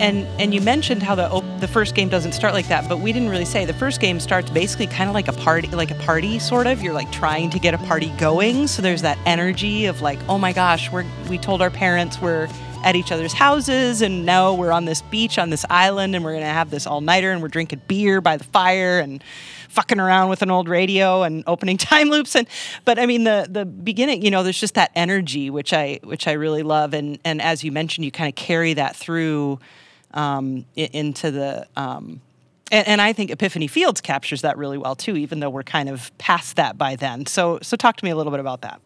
[0.00, 3.00] and and you mentioned how the op- the first game doesn't start like that, but
[3.00, 3.66] we didn't really say.
[3.66, 6.80] The first game starts basically kind of like a party, like a party sort of.
[6.80, 10.38] You're like trying to get a party going, so there's that energy of like, oh
[10.38, 12.48] my gosh, we're we told our parents we're
[12.82, 16.32] at each other's houses and now we're on this beach on this island and we're
[16.34, 19.22] gonna have this all nighter and we're drinking beer by the fire and
[19.68, 22.46] fucking around with an old radio and opening time loops and
[22.84, 26.26] but I mean the the beginning you know there's just that energy which I which
[26.26, 29.58] I really love and and as you mentioned you kind of carry that through
[30.14, 32.20] um, into the um,
[32.70, 35.90] and, and, I think Epiphany Fields captures that really well too, even though we're kind
[35.90, 37.26] of past that by then.
[37.26, 38.80] So, so talk to me a little bit about that.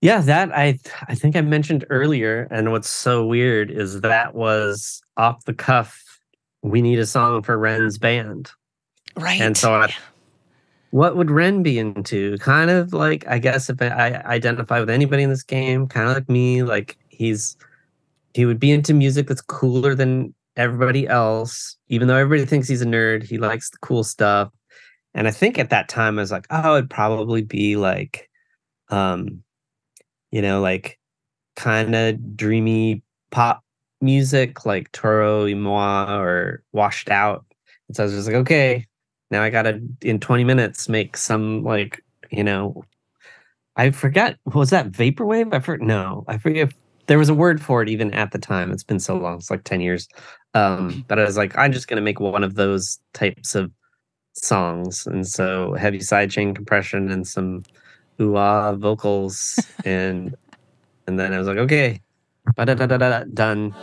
[0.00, 0.78] Yeah, that I
[1.08, 6.02] I think I mentioned earlier, and what's so weird is that was off the cuff.
[6.62, 8.50] We need a song for Ren's band,
[9.16, 9.40] right?
[9.40, 9.94] And so, I,
[10.90, 12.38] what would Ren be into?
[12.38, 16.14] Kind of like I guess if I identify with anybody in this game, kind of
[16.14, 17.56] like me, like he's
[18.32, 22.82] he would be into music that's cooler than everybody else, even though everybody thinks he's
[22.82, 23.22] a nerd.
[23.22, 24.50] He likes the cool stuff,
[25.12, 28.30] and I think at that time I was like, oh, it'd probably be like,
[28.88, 29.42] um
[30.30, 30.98] you know, like
[31.56, 33.62] kind of dreamy pop
[34.00, 37.44] music like Toro y Moi or Washed Out.
[37.88, 38.86] And so I was just like, okay,
[39.30, 42.84] now I gotta in 20 minutes make some like, you know,
[43.76, 45.54] I forgot was that vaporwave?
[45.54, 46.72] I forget no, I forget
[47.06, 48.70] there was a word for it even at the time.
[48.72, 50.08] It's been so long, it's like 10 years.
[50.54, 53.70] Um, but I was like, I'm just gonna make one of those types of
[54.34, 55.06] songs.
[55.06, 57.62] And so heavy sidechain compression and some
[58.20, 58.36] ooh
[58.76, 60.36] vocals and
[61.06, 62.00] and then I was like, okay,
[63.34, 63.74] done.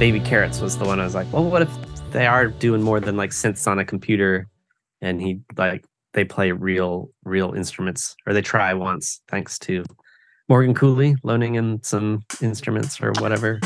[0.00, 1.70] Baby Carrots was the one I was like, well, what if
[2.10, 4.48] they are doing more than like synths on a computer
[5.02, 5.84] and he like
[6.14, 9.84] they play real real instruments or they try once thanks to
[10.48, 13.60] Morgan Kuhli loaning in some instruments or whatever.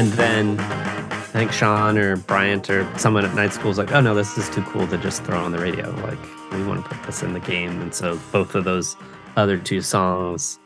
[0.00, 4.00] And then I think Sean or Bryant or someone at night school was like, oh
[4.00, 5.90] no, this is too cool to just throw on the radio.
[5.90, 6.18] Like,
[6.52, 7.82] we want to put this in the game.
[7.82, 8.96] And so both of those
[9.36, 10.58] other two songs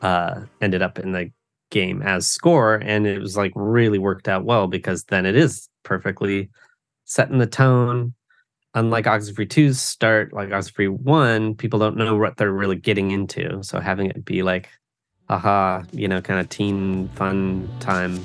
[0.00, 1.30] uh, ended up in the
[1.70, 2.76] game as score.
[2.76, 6.48] And it was like really worked out well because then it is perfectly
[7.04, 8.14] setting the tone.
[8.72, 13.62] Unlike Oxenfree 2's start, like Oxenfree 1, people don't know what they're really getting into.
[13.62, 14.70] So having it be like,
[15.28, 18.18] aha, you know, kind of teen fun time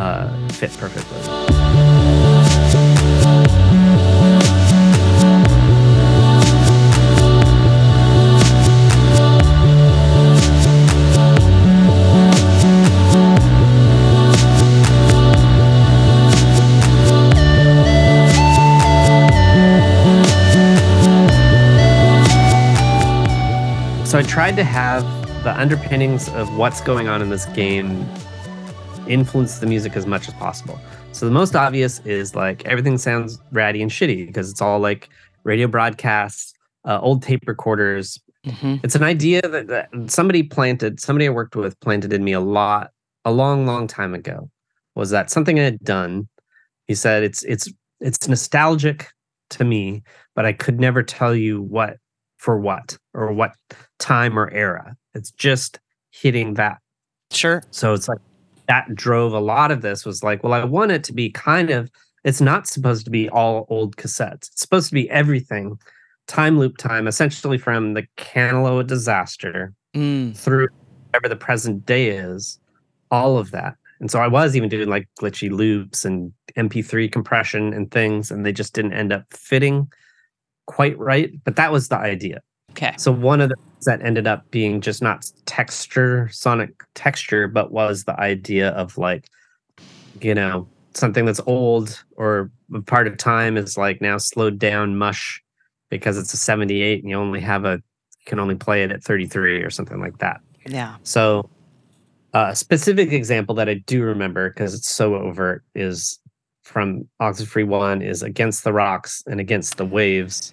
[0.00, 1.20] uh, fit perfectly.
[24.06, 25.04] So I tried to have
[25.44, 28.08] the underpinnings of what's going on in this game
[29.10, 30.80] influence the music as much as possible.
[31.12, 35.08] So the most obvious is like everything sounds ratty and shitty because it's all like
[35.44, 36.54] radio broadcasts,
[36.84, 38.18] uh, old tape recorders.
[38.46, 38.76] Mm-hmm.
[38.82, 42.40] It's an idea that, that somebody planted, somebody I worked with planted in me a
[42.40, 42.90] lot,
[43.24, 44.50] a long, long time ago.
[44.94, 46.28] Was that something I had done?
[46.86, 49.08] He said it's it's it's nostalgic
[49.50, 50.02] to me,
[50.34, 51.96] but I could never tell you what
[52.38, 53.54] for what or what
[53.98, 54.96] time or era.
[55.14, 55.78] It's just
[56.10, 56.78] hitting that.
[57.30, 57.62] Sure.
[57.70, 58.18] So it's like
[58.70, 61.70] that drove a lot of this was like, well, I want it to be kind
[61.70, 61.90] of,
[62.22, 64.46] it's not supposed to be all old cassettes.
[64.46, 65.76] It's supposed to be everything,
[66.28, 70.36] time loop time, essentially from the Kanaloa disaster mm.
[70.36, 70.68] through
[71.06, 72.60] whatever the present day is,
[73.10, 73.74] all of that.
[73.98, 78.46] And so I was even doing like glitchy loops and MP3 compression and things, and
[78.46, 79.90] they just didn't end up fitting
[80.66, 81.32] quite right.
[81.42, 82.40] But that was the idea.
[82.72, 82.94] Okay.
[82.98, 83.56] So one of the
[83.86, 89.26] that ended up being just not texture, sonic texture, but was the idea of like,
[90.20, 92.50] you know, something that's old or
[92.86, 95.42] part of time is like now slowed down mush
[95.88, 97.74] because it's a 78 and you only have a
[98.18, 100.40] you can only play it at 33 or something like that.
[100.66, 100.96] Yeah.
[101.04, 101.48] So
[102.34, 106.18] uh, a specific example that I do remember because it's so overt is
[106.62, 110.52] from Oxenfree 1 is Against the Rocks and Against the Waves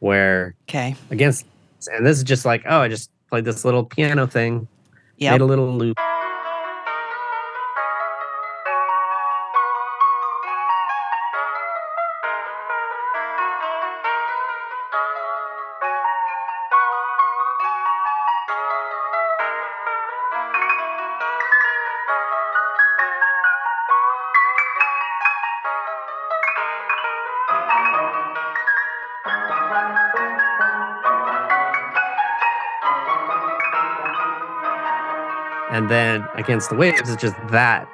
[0.00, 0.94] where Okay.
[1.10, 1.46] against
[1.88, 4.66] and this is just like oh I just played this little piano thing
[5.18, 5.32] Yeah.
[5.32, 5.98] made a little loop
[35.84, 37.86] and then against the waves is just that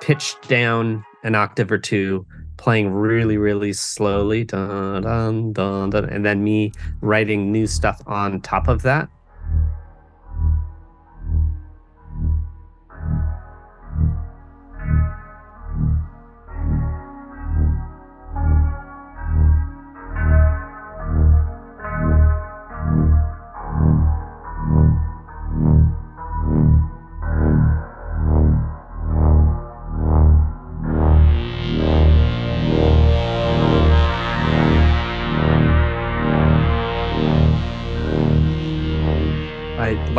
[0.00, 2.26] pitched down an octave or two
[2.56, 4.42] playing really really slowly.
[4.42, 6.72] Dun, dun, dun, and then me
[7.02, 9.08] writing new stuff on top of that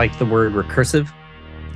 [0.02, 1.08] like the word recursive.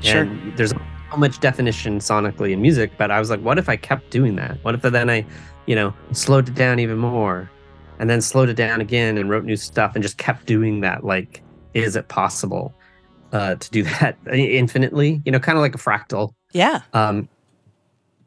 [0.01, 0.21] Sure.
[0.23, 3.77] and there's so much definition sonically in music but i was like what if i
[3.77, 4.57] kept doing that?
[4.63, 5.25] What if then i
[5.67, 7.49] you know slowed it down even more
[7.99, 11.03] and then slowed it down again and wrote new stuff and just kept doing that?
[11.03, 11.43] Like
[11.75, 12.73] is it possible
[13.31, 15.21] uh, to do that infinitely?
[15.23, 16.33] You know kind of like a fractal.
[16.51, 16.81] Yeah.
[16.93, 17.29] um,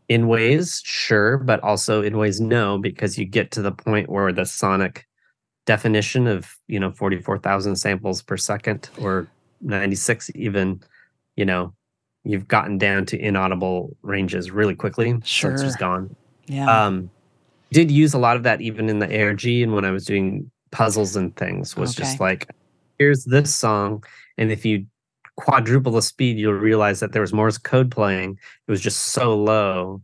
[0.08, 4.32] in ways sure but also in ways no because you get to the point where
[4.32, 5.06] the sonic
[5.66, 9.28] definition of you know 44000 samples per second or
[9.60, 10.82] 96 even
[11.36, 11.74] you know
[12.24, 16.14] you've gotten down to inaudible ranges really quickly so it's just gone.
[16.46, 16.86] Yeah.
[16.86, 17.10] um
[17.70, 20.50] did use a lot of that even in the arg and when i was doing
[20.70, 22.48] puzzles and things was just like
[22.98, 24.02] here's this song
[24.36, 24.86] and if you
[25.38, 28.36] quadruple the speed you'll realize that there was morse code playing.
[28.66, 30.02] It was just so low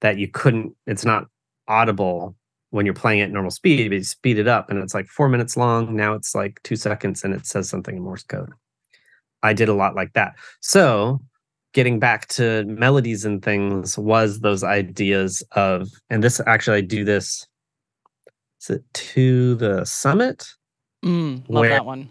[0.00, 1.26] that you couldn't it's not
[1.66, 2.36] audible
[2.70, 5.28] when you're playing at normal speed but you speed it up and it's like four
[5.28, 5.96] minutes long.
[5.96, 8.52] Now it's like two seconds and it says something in morse code
[9.42, 11.20] i did a lot like that so
[11.72, 17.04] getting back to melodies and things was those ideas of and this actually i do
[17.04, 17.46] this
[18.60, 20.46] is it to the summit
[21.04, 22.08] mm, love where- that one.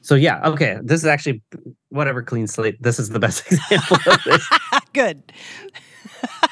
[0.00, 1.42] so yeah okay this is actually
[1.88, 4.48] whatever clean slate this is the best example of this
[4.92, 5.32] Good.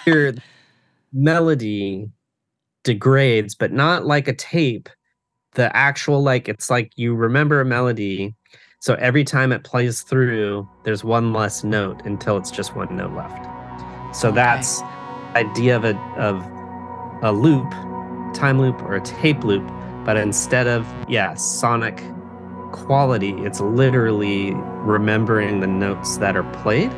[0.06, 0.32] your
[1.12, 2.08] melody
[2.84, 4.88] degrades but not like a tape
[5.54, 8.34] the actual like it's like you remember a melody
[8.82, 13.12] so every time it plays through there's one less note until it's just one note
[13.12, 13.46] left.
[14.12, 14.34] So Okay.
[14.34, 14.82] that's
[15.36, 16.44] idea of a of
[17.22, 17.70] a loop
[18.34, 19.62] time loop or a tape loop
[20.04, 22.02] but instead of yeah sonic
[22.72, 26.90] quality it's literally remembering the notes that are played.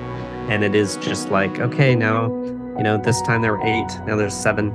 [0.49, 2.28] And it is just like okay now
[2.78, 4.70] you know this time there were eight now there's seven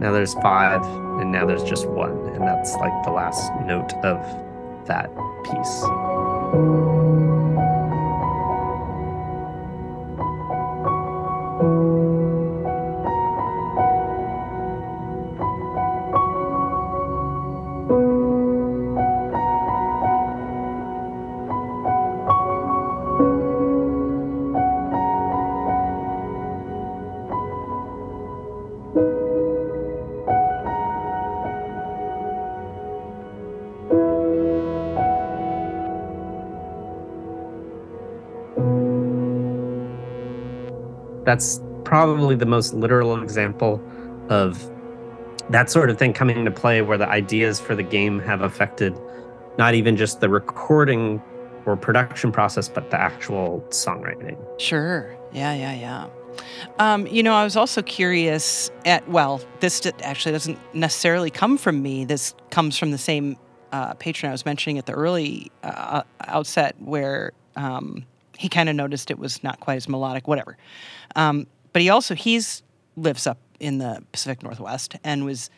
[0.00, 0.82] now there's five
[1.18, 2.12] and now there's just one.
[2.34, 4.18] And that's like the last note of
[4.86, 5.08] that
[5.44, 6.11] piece
[6.52, 7.41] Música
[41.32, 43.82] that's probably the most literal example
[44.28, 44.70] of
[45.48, 48.94] that sort of thing coming into play where the ideas for the game have affected
[49.56, 51.22] not even just the recording
[51.64, 55.16] or production process but the actual songwriting Sure.
[55.32, 56.06] Yeah, yeah, yeah.
[56.78, 61.80] Um, you know, I was also curious at, well, this actually doesn't necessarily come from
[61.80, 62.04] me.
[62.04, 63.38] This comes from the same
[63.72, 68.04] uh, patron I was mentioning at the early uh, outset where um,
[68.42, 70.56] he kind of noticed it was not quite as melodic, whatever.
[71.16, 72.62] Um, but he also, he's
[72.96, 75.50] lives up in the Pacific Northwest and was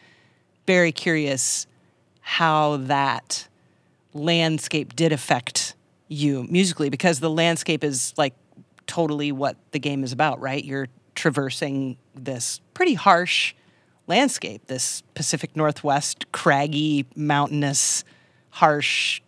[0.67, 1.67] very curious
[2.21, 3.49] how that
[4.13, 5.75] landscape did affect
[6.09, 8.35] you musically because the landscape is like
[8.87, 10.65] totally what the game is about, right?
[10.65, 13.55] You're traversing this pretty harsh
[14.07, 18.05] landscape, this Pacific Northwest, craggy, mountainous,
[18.51, 19.21] harsh,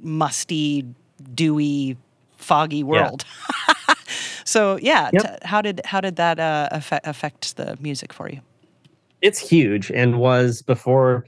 [0.00, 0.86] musty,
[1.34, 1.96] dewy,
[2.36, 3.24] foggy world.
[3.50, 3.56] Yeah.
[4.44, 5.22] so yeah, yep.
[5.22, 8.40] t- how did how did that uh, affect, affect the music for you?
[9.20, 11.26] It's huge and was before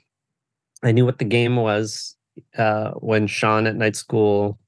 [0.82, 2.16] I knew what the game was.
[2.58, 4.58] Uh, when Sean at night school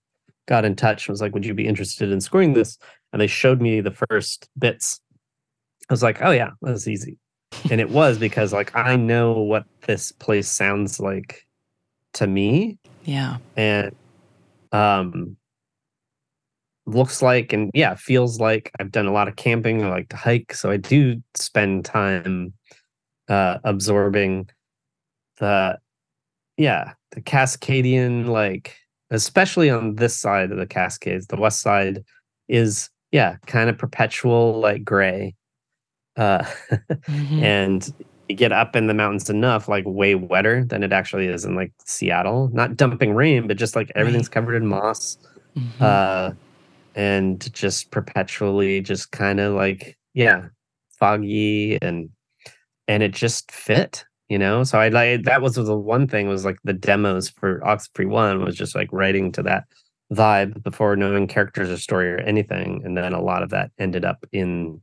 [0.47, 2.79] got in touch and was like, "Would you be interested in scoring this?"
[3.13, 5.01] and they showed me the first bits.
[5.89, 7.19] I was like, "Oh yeah, that's easy,"
[7.71, 11.47] and it was because like I know what this place sounds like
[12.15, 12.79] to me.
[13.05, 13.95] Yeah, and
[14.73, 15.37] um
[16.87, 20.17] looks like and yeah feels like i've done a lot of camping i like to
[20.17, 22.53] hike so i do spend time
[23.29, 24.49] uh absorbing
[25.39, 25.77] the
[26.57, 28.77] yeah the cascadian like
[29.11, 32.05] especially on this side of the cascades the west side
[32.49, 35.35] is yeah kind of perpetual like gray
[36.17, 36.39] uh
[36.71, 37.43] mm-hmm.
[37.43, 37.93] and
[38.29, 41.57] you get up in the mountains enough like way wetter than it actually is in
[41.57, 45.19] like seattle not dumping rain but just like everything's covered in moss
[45.57, 45.83] mm-hmm.
[45.83, 46.31] uh
[46.97, 50.47] and just perpetually just kind of like yeah
[50.99, 52.11] foggy and
[52.89, 54.65] and it just fit you know?
[54.65, 58.09] So i like that was the one thing was like the demos for Ox oxenfree
[58.09, 59.65] one was just like writing to that
[60.13, 64.05] vibe before knowing characters or story or anything and then a lot of that ended
[64.05, 64.81] up in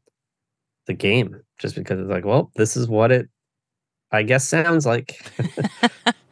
[0.88, 3.28] the game just because it's like well this is what it
[4.12, 5.18] i guess sounds like.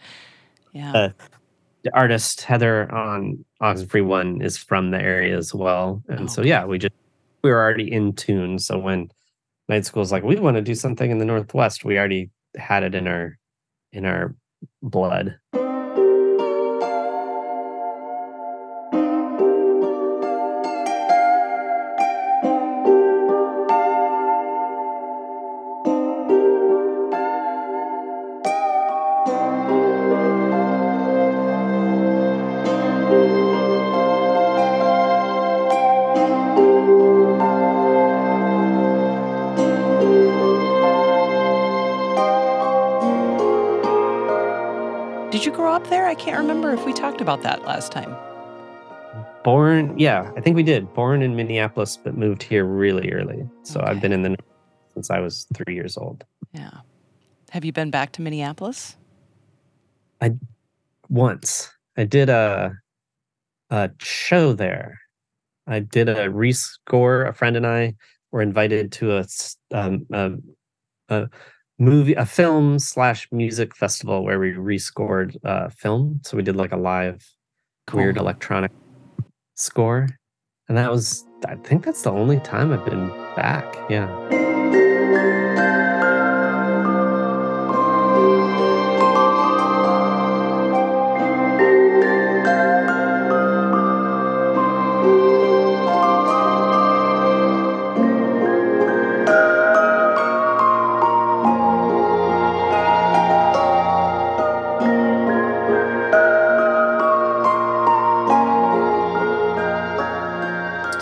[0.73, 0.93] Yeah.
[0.93, 1.37] Uh, the
[1.93, 6.65] artist Heather on Oxenfree One is from the area as well, and oh, so yeah,
[6.65, 6.93] we just
[7.43, 8.59] we were already in tune.
[8.59, 9.09] So when
[9.67, 12.95] Night School's like, we want to do something in the Northwest, we already had it
[12.95, 13.37] in our
[13.91, 14.35] in our
[14.81, 15.37] blood.
[47.21, 48.15] About that last time.
[49.43, 50.93] Born, yeah, I think we did.
[50.93, 53.47] Born in Minneapolis, but moved here really early.
[53.63, 53.89] So okay.
[53.89, 54.37] I've been in the
[54.93, 56.23] since I was three years old.
[56.53, 56.71] Yeah.
[57.51, 58.95] Have you been back to Minneapolis?
[60.21, 60.33] I
[61.09, 61.71] once.
[61.97, 62.73] I did a
[63.69, 64.99] a show there.
[65.67, 67.27] I did a rescore.
[67.27, 67.95] A friend and I
[68.31, 69.25] were invited to a
[69.73, 70.31] um, a,
[71.09, 71.29] a
[71.81, 76.21] movie a film slash music festival where we rescored uh film.
[76.23, 77.27] So we did like a live
[77.87, 78.01] cool.
[78.01, 78.71] weird electronic
[79.55, 80.07] score.
[80.69, 83.65] And that was i think that's the only time i've been back.
[83.89, 84.07] Yeah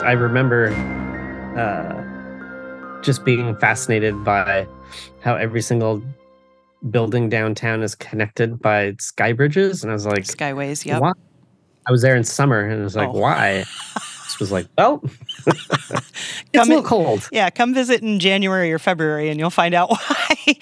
[0.09, 0.69] I remember
[1.55, 4.67] uh, just being fascinated by
[5.21, 6.01] how every single
[6.89, 10.83] building downtown is connected by sky bridges, and I was like, skyways.
[10.83, 10.99] Yeah.
[11.85, 13.19] I was there in summer, and I was like, oh.
[13.19, 13.65] why?
[13.93, 14.99] this was like, well,
[15.45, 16.01] it's
[16.53, 17.29] come little cold.
[17.31, 20.57] Yeah, come visit in January or February, and you'll find out why.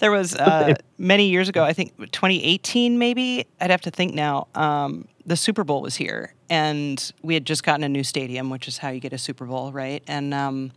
[0.00, 3.46] there was uh, many years ago, I think 2018, maybe.
[3.62, 4.48] I'd have to think now.
[4.54, 8.68] Um, the Super Bowl was here, and we had just gotten a new stadium, which
[8.68, 10.02] is how you get a Super Bowl, right?
[10.06, 10.72] And um,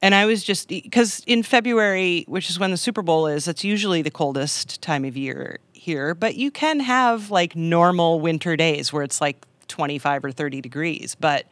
[0.00, 3.64] and I was just because in February, which is when the Super Bowl is, it's
[3.64, 8.92] usually the coldest time of year here, but you can have like normal winter days
[8.92, 11.46] where it's like 25 or 30 degrees, but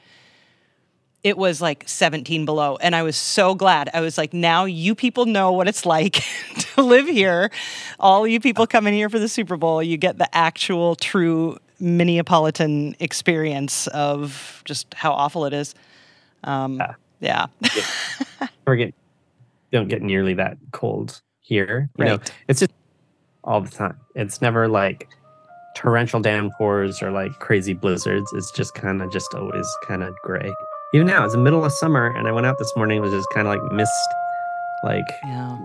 [1.24, 2.76] it was like 17 below.
[2.76, 3.88] And I was so glad.
[3.94, 6.22] I was like, now you people know what it's like
[6.74, 7.50] to live here.
[7.98, 12.94] All you people coming here for the Super Bowl, you get the actual true Minneapolitan
[13.00, 15.74] experience of just how awful it is.
[16.44, 16.82] Um,
[17.20, 17.46] yeah.
[17.60, 18.48] yeah.
[18.66, 18.94] or get,
[19.72, 21.90] don't get nearly that cold here.
[21.96, 22.10] You right.
[22.12, 22.18] know,
[22.48, 22.72] it's just
[23.42, 23.98] all the time.
[24.14, 25.08] It's never like
[25.76, 28.32] torrential downpours or like crazy blizzards.
[28.32, 30.52] It's just kind of just always kind of gray
[30.94, 32.98] even now, it's the middle of summer, and I went out this morning.
[32.98, 33.90] It was just kind of like mist,
[34.84, 35.58] like yeah.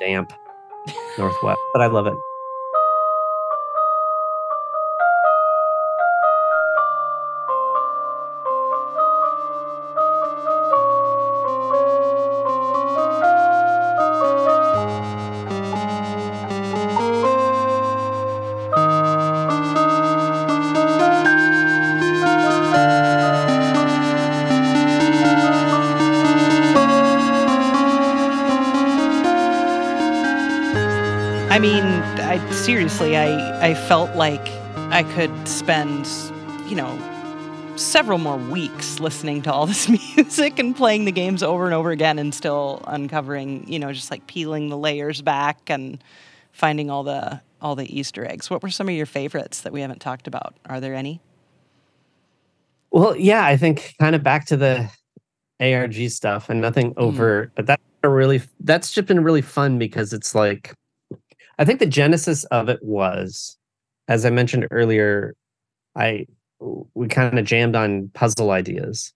[0.00, 0.32] damp
[1.16, 2.14] northwest, but I love it.
[33.62, 34.44] I felt like
[34.90, 36.08] I could spend,
[36.68, 36.98] you know,
[37.76, 41.92] several more weeks listening to all this music and playing the games over and over
[41.92, 46.02] again and still uncovering, you know, just like peeling the layers back and
[46.50, 48.50] finding all the all the Easter eggs.
[48.50, 50.56] What were some of your favorites that we haven't talked about?
[50.66, 51.20] Are there any?
[52.90, 54.90] Well, yeah, I think kind of back to the
[55.60, 57.50] ARG stuff and nothing over, mm.
[57.54, 60.74] but that's a really that's just been really fun because it's like
[61.58, 63.56] I think the genesis of it was,
[64.08, 65.34] as I mentioned earlier,
[65.94, 66.26] I
[66.94, 69.12] we kind of jammed on puzzle ideas.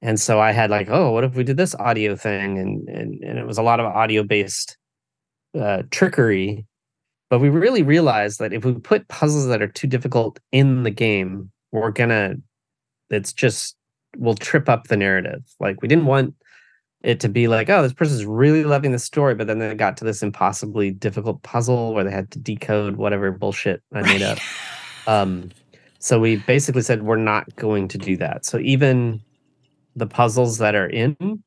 [0.00, 2.58] And so I had like, oh, what if we did this audio thing?
[2.58, 4.76] And and and it was a lot of audio based
[5.58, 6.66] uh, trickery.
[7.30, 10.90] But we really realized that if we put puzzles that are too difficult in the
[10.90, 12.34] game, we're gonna
[13.10, 13.76] it's just
[14.16, 15.42] we'll trip up the narrative.
[15.60, 16.34] Like we didn't want
[17.02, 19.96] it to be like, oh, this person's really loving the story, but then they got
[19.98, 24.38] to this impossibly difficult puzzle where they had to decode whatever bullshit I made up.
[25.06, 25.50] Um,
[25.98, 28.44] so we basically said we're not going to do that.
[28.44, 29.20] So even
[29.96, 31.42] the puzzles that are in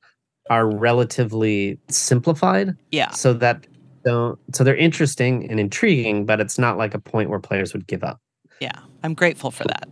[0.49, 2.75] are relatively simplified.
[2.91, 3.11] Yeah.
[3.11, 3.65] So that
[4.03, 7.87] don't so they're interesting and intriguing, but it's not like a point where players would
[7.87, 8.19] give up.
[8.59, 8.79] Yeah.
[9.03, 9.89] I'm grateful for that.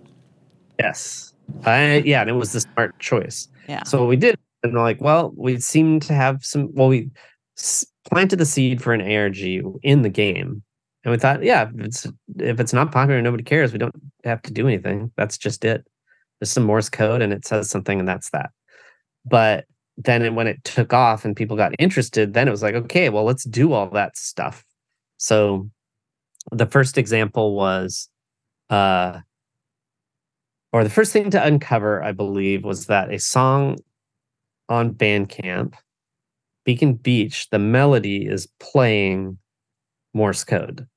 [0.79, 1.33] Yes.
[1.65, 3.47] I yeah, and it was the smart choice.
[3.67, 3.83] Yeah.
[3.83, 6.69] So what we did, and like, well, we seem to have some.
[6.73, 7.09] Well, we
[7.57, 9.37] s- planted the seed for an ARG
[9.83, 10.63] in the game,
[11.03, 12.07] and we thought, yeah, if it's
[12.39, 13.73] if it's not popular, nobody cares.
[13.73, 15.11] We don't have to do anything.
[15.17, 15.85] That's just it.
[16.39, 18.51] There's some Morse code, and it says something, and that's that.
[19.25, 19.65] But
[19.97, 23.23] then when it took off and people got interested, then it was like, okay, well,
[23.23, 24.65] let's do all that stuff.
[25.17, 25.69] So
[26.51, 28.09] the first example was
[28.69, 29.19] uh
[30.71, 33.77] or the first thing to uncover, I believe, was that a song
[34.69, 35.73] on Bandcamp,
[36.65, 39.37] Beacon Beach, the melody is playing
[40.13, 40.87] Morse code.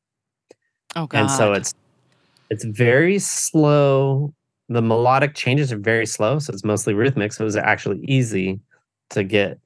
[0.95, 1.19] Oh God.
[1.19, 1.75] And so it's
[2.51, 4.33] it's very slow.
[4.69, 7.33] The melodic changes are very slow, so it's mostly rhythmic.
[7.33, 8.61] So it was actually easy
[9.11, 9.59] to get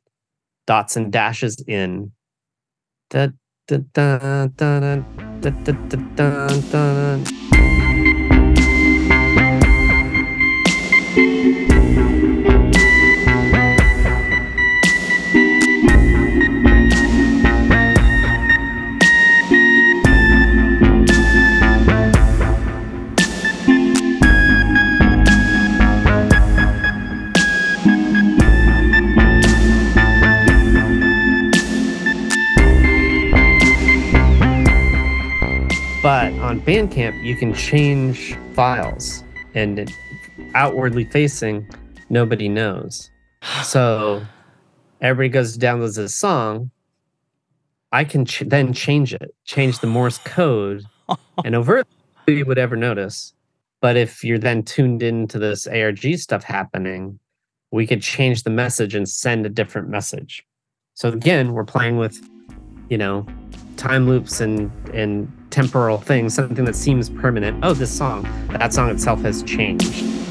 [0.67, 2.13] dots and dashes in.
[3.09, 3.29] Da,
[3.67, 4.47] da, da,
[36.03, 39.23] But on Bandcamp, you can change files
[39.55, 39.93] and
[40.55, 41.69] outwardly facing,
[42.09, 43.11] nobody knows.
[43.65, 44.23] So
[45.03, 46.71] everybody goes downloads this song.
[47.93, 50.87] I can ch- then change it, change the Morse code,
[51.45, 51.93] and overtly
[52.29, 53.35] you would ever notice.
[53.83, 57.19] But if you're then tuned into this ARG stuff happening,
[57.73, 60.47] we could change the message and send a different message.
[60.95, 62.19] So again, we're playing with,
[62.89, 63.27] you know,
[63.81, 67.59] time loops and and temporal things, something that seems permanent.
[67.65, 70.30] Oh, this song, that song itself has changed.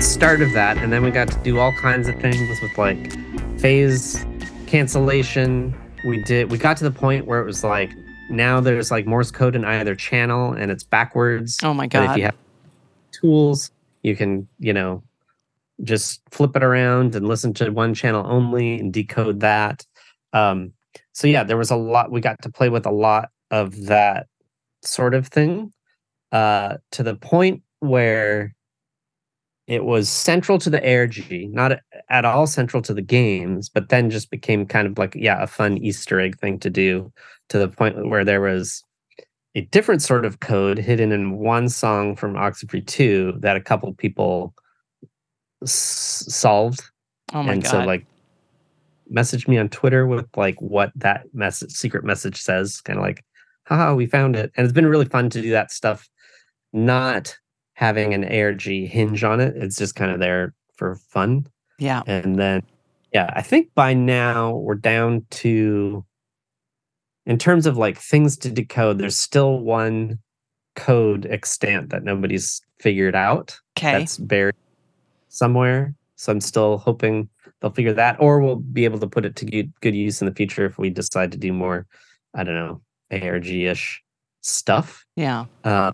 [0.00, 3.12] Start of that and then we got to do all kinds of things with like
[3.60, 4.26] phase
[4.66, 5.72] cancellation.
[6.04, 7.92] We did we got to the point where it was like
[8.28, 11.60] now there's like morse code in either channel and it's backwards.
[11.62, 12.36] Oh my but if you have
[13.12, 13.70] tools
[14.02, 15.02] you can you know
[15.82, 19.86] just flip it around and listen to one channel only and decode that.
[20.32, 20.72] Um
[21.12, 24.26] so yeah there was a lot we got to play with a lot of that
[24.82, 25.72] sort of thing
[26.32, 28.54] uh to the point where
[29.66, 31.78] it was central to the ARG, not
[32.10, 35.46] at all central to the games, but then just became kind of like, yeah, a
[35.46, 37.10] fun Easter egg thing to do
[37.48, 38.84] to the point where there was
[39.54, 43.92] a different sort of code hidden in one song from Oxenfree 2 that a couple
[43.94, 44.52] people
[45.62, 46.82] s- solved.
[47.32, 47.70] oh my and god.
[47.70, 48.04] so, like,
[49.08, 53.24] message me on Twitter with like what that message, secret message says, kind of like,
[53.66, 54.50] haha, we found it.
[54.56, 56.08] And it's been really fun to do that stuff,
[56.72, 57.38] not
[57.74, 59.56] having an ARG hinge on it.
[59.56, 61.46] It's just kind of there for fun.
[61.78, 62.02] yeah.
[62.06, 62.62] And then,
[63.12, 66.04] yeah, I think by now we're down to
[67.26, 70.18] in terms of like things to decode, there's still one
[70.76, 73.58] code extant that nobody's figured out.
[73.78, 73.92] Okay.
[73.98, 74.56] That's buried
[75.28, 75.94] somewhere.
[76.16, 77.28] So I'm still hoping
[77.60, 79.46] they'll figure that, or we'll be able to put it to
[79.80, 81.86] good, use in the future if we decide to do more,
[82.34, 84.02] I don't know, ARG ish
[84.42, 85.04] stuff.
[85.16, 85.46] Yeah.
[85.64, 85.92] Uh,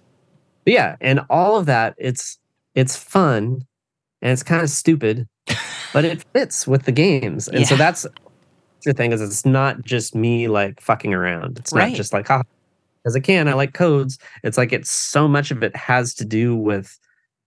[0.64, 2.38] but yeah, and all of that, it's
[2.74, 3.66] it's fun
[4.22, 5.28] and it's kind of stupid,
[5.92, 7.48] but it fits with the games.
[7.48, 8.06] And so that's
[8.84, 11.58] the thing is it's not just me like fucking around.
[11.58, 11.88] It's Right.
[11.88, 12.42] not just like, ah,
[13.06, 14.18] as I can, I like codes.
[14.42, 16.98] It's like it's so much of it has to do with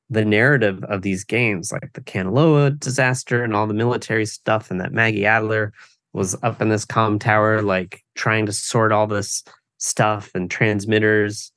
[0.09, 4.79] the narrative of these games, like the Kanaloa disaster and all the military stuff, and
[4.81, 5.73] that Maggie Adler
[6.13, 9.43] was up in this comm tower, like trying to sort all this
[9.77, 11.51] stuff and transmitters.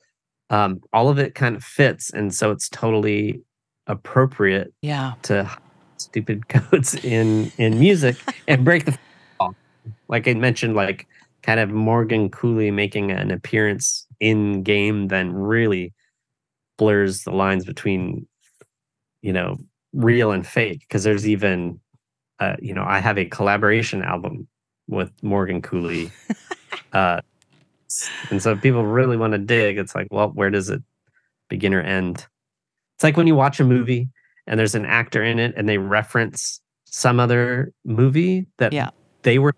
[0.51, 3.43] Um, all of it kind of fits, and so it's totally
[3.87, 5.15] appropriate Yeah.
[5.23, 5.51] to
[5.97, 8.17] stupid codes in in music
[8.47, 8.97] and break the
[10.09, 11.07] like I mentioned, like
[11.43, 15.93] kind of Morgan Kuhli making an appearance in game, then really
[16.79, 18.27] blurs the lines between
[19.23, 19.57] you know
[19.93, 21.81] real and fake because there's even
[22.39, 24.47] uh, you know I have a collaboration album
[24.89, 26.11] with Morgan Kuhli.
[26.93, 27.21] uh,
[28.31, 30.83] and so if people really want to dig, it's like, well, where does it
[31.49, 32.27] begin or end?
[32.97, 34.09] It's like when you watch a movie
[34.47, 38.91] and there's an actor in it and they reference some other movie that Yeah.
[39.23, 39.55] they were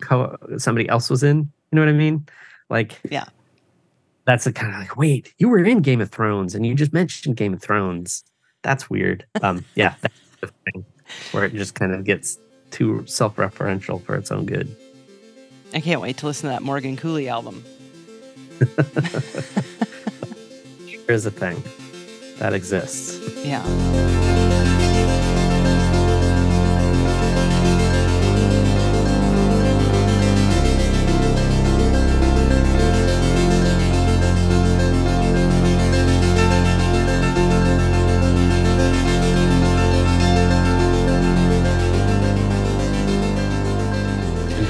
[0.00, 1.38] co- somebody else was in.
[1.38, 2.26] You know what I mean?
[2.70, 3.24] Like, Yeah.
[4.26, 6.92] that's a kind of like, wait, you were in Game of Thrones and you just
[6.92, 8.24] mentioned Game of Thrones.
[8.62, 9.24] That's weird.
[9.42, 10.84] Um, yeah, that's the thing
[11.32, 12.38] where it just kind of gets
[12.70, 14.74] too self-referential for its own good.
[15.74, 17.64] I can't wait to listen to that Morgan Kuhli album.
[21.06, 21.62] Here's a thing
[22.38, 23.18] that exists.
[23.44, 23.62] Yeah.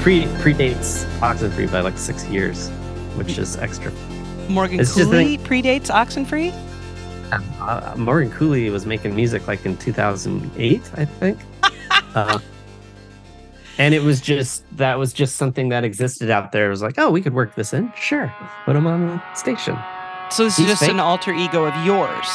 [0.09, 2.69] Pre predates Oxenfree by like six years,
[3.13, 3.91] which is extra.
[4.49, 6.51] Morgan It's just Kuhli predates Oxenfree?
[7.31, 11.37] Uh, Morgan Kuhli was making music like in 2008, I think.
[12.15, 12.39] uh,
[13.77, 16.65] and it was just that was just something that existed out there.
[16.65, 17.93] It was like, oh, we could work this in.
[17.95, 18.33] Sure,
[18.65, 19.77] put him on the station.
[20.31, 20.89] So this is just fake.
[20.89, 22.25] an alter ego of yours.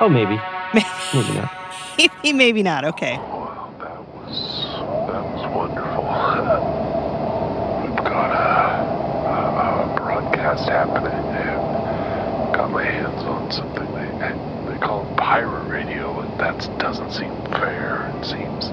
[0.00, 0.40] Oh, maybe,
[0.72, 1.52] Maybe, maybe not.
[2.24, 2.84] maybe not.
[2.86, 3.18] Okay.
[3.18, 4.64] Well, that was
[5.12, 6.00] that was wonderful.
[7.82, 8.40] We've got a,
[9.28, 11.12] a, a broadcast happening.
[11.12, 17.34] And got my hands on something they they call pirate radio, and that doesn't seem
[17.46, 18.12] fair.
[18.16, 18.70] It seems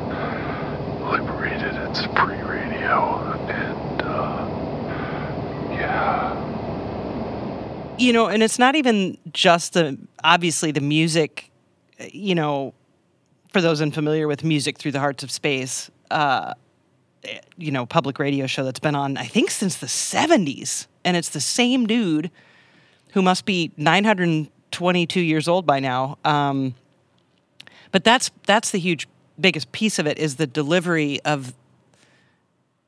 [1.11, 1.75] liberated.
[1.89, 3.17] It's pre-radio,
[3.49, 4.47] and uh,
[5.71, 6.35] yeah.
[7.97, 11.51] you know and it's not even just the obviously the music
[12.11, 12.73] you know
[13.51, 16.53] for those unfamiliar with music through the hearts of space uh
[17.57, 21.29] you know public radio show that's been on i think since the 70s and it's
[21.29, 22.29] the same dude
[23.13, 26.75] who must be 922 years old by now um
[27.91, 29.07] but that's that's the huge
[29.39, 31.53] biggest piece of it is the delivery of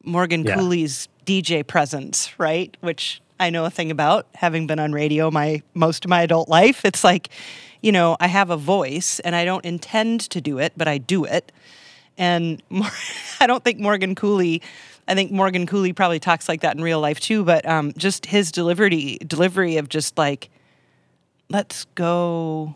[0.03, 0.55] Morgan Yeah.
[0.55, 2.75] Kuhli's DJ presence, right?
[2.81, 6.49] Which I know a thing about, having been on radio my most of my adult
[6.49, 6.83] life.
[6.85, 7.29] It's like,
[7.81, 10.97] you know, I have a voice and I don't intend to do it, but I
[10.97, 11.51] do it.
[12.17, 12.89] And Mor-
[13.39, 14.61] I don't think Morgan Kuhli,
[15.09, 18.27] I think Morgan Kuhli probably talks like that in real life too, but um, just
[18.27, 20.51] his delivery delivery of just like,
[21.49, 22.75] let's go.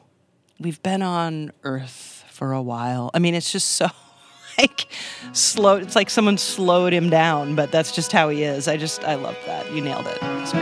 [0.60, 3.12] We've been on Earth for a while.
[3.14, 3.88] I mean, it's just so
[4.58, 4.88] like
[5.32, 5.76] slow.
[5.76, 8.68] It's like someone slowed him down, but that's just how he is.
[8.68, 9.72] I just, I love that.
[9.72, 10.18] You nailed it.
[10.22, 10.54] It's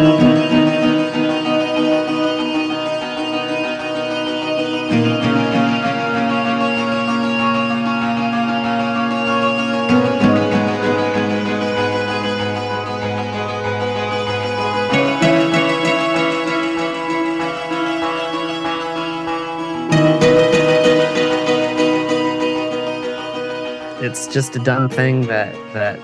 [0.00, 0.29] great.
[24.40, 26.00] Just a dumb thing that that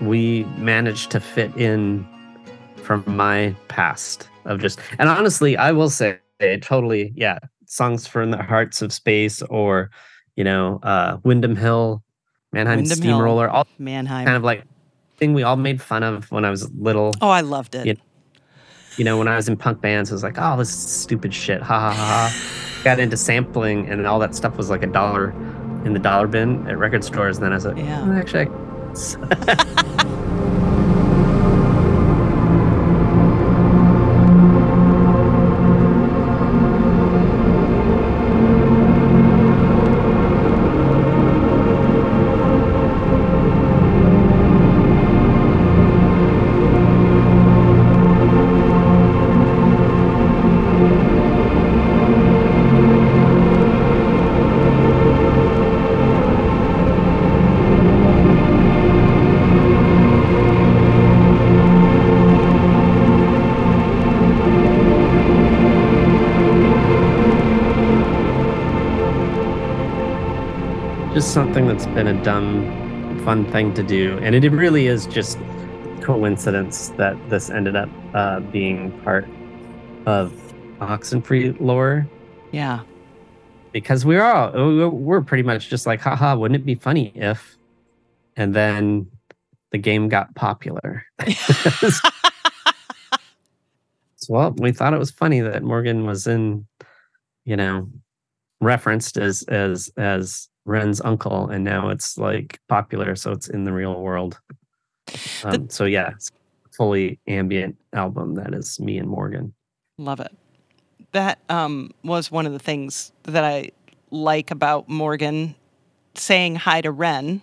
[0.00, 2.06] we managed to fit in
[2.76, 8.30] from my past of just and honestly i will say it totally yeah songs from
[8.30, 9.90] the hearts of space or
[10.36, 12.00] you know uh windham hill
[12.52, 13.14] mannheim Windham Hill.
[13.16, 14.24] steamroller all Mannheim.
[14.24, 14.62] kind of like
[15.16, 17.86] thing we all made fun of when i was little oh, I loved it.
[17.88, 17.94] Yeah.
[18.98, 21.34] you know when i was in punk bands it was like oh this is stupid
[21.34, 24.86] shit ha ha ha ha got into sampling and all that stuff was like a
[24.86, 25.34] dollar
[25.84, 27.36] in the dollar bin at record stores.
[27.38, 28.04] And then I was like, Yeah.
[28.06, 28.46] "Oh, actually, I
[71.34, 74.16] something that's been a dumb, fun thing to do.
[74.22, 75.36] And it really is just
[76.00, 79.26] coincidence that this ended up uh, being part
[80.06, 80.32] of
[80.78, 82.06] Oxenfree lore
[82.52, 82.80] Yeah.
[83.72, 87.10] because we are all we're- we're pretty much just like, haha, wouldn't it be funny
[87.16, 87.56] if?
[88.36, 89.08] And then
[89.72, 91.04] the game got popular.
[91.80, 91.90] So,
[94.28, 96.66] well, we thought it was funny that Morgan was in,
[97.44, 97.90] you know,
[98.60, 103.72] referenced as as as Ren's uncle, and now it's like popular, so it's in the
[103.72, 104.38] real world.
[105.44, 109.52] Um, so yeah, it's a fully ambient album that is me and Morgan.
[109.98, 110.32] Love it.
[111.12, 113.70] That um, was one of the things that I
[114.10, 115.54] like about Morgan
[116.14, 117.42] saying hi to Ren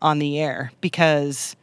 [0.00, 1.56] on the air because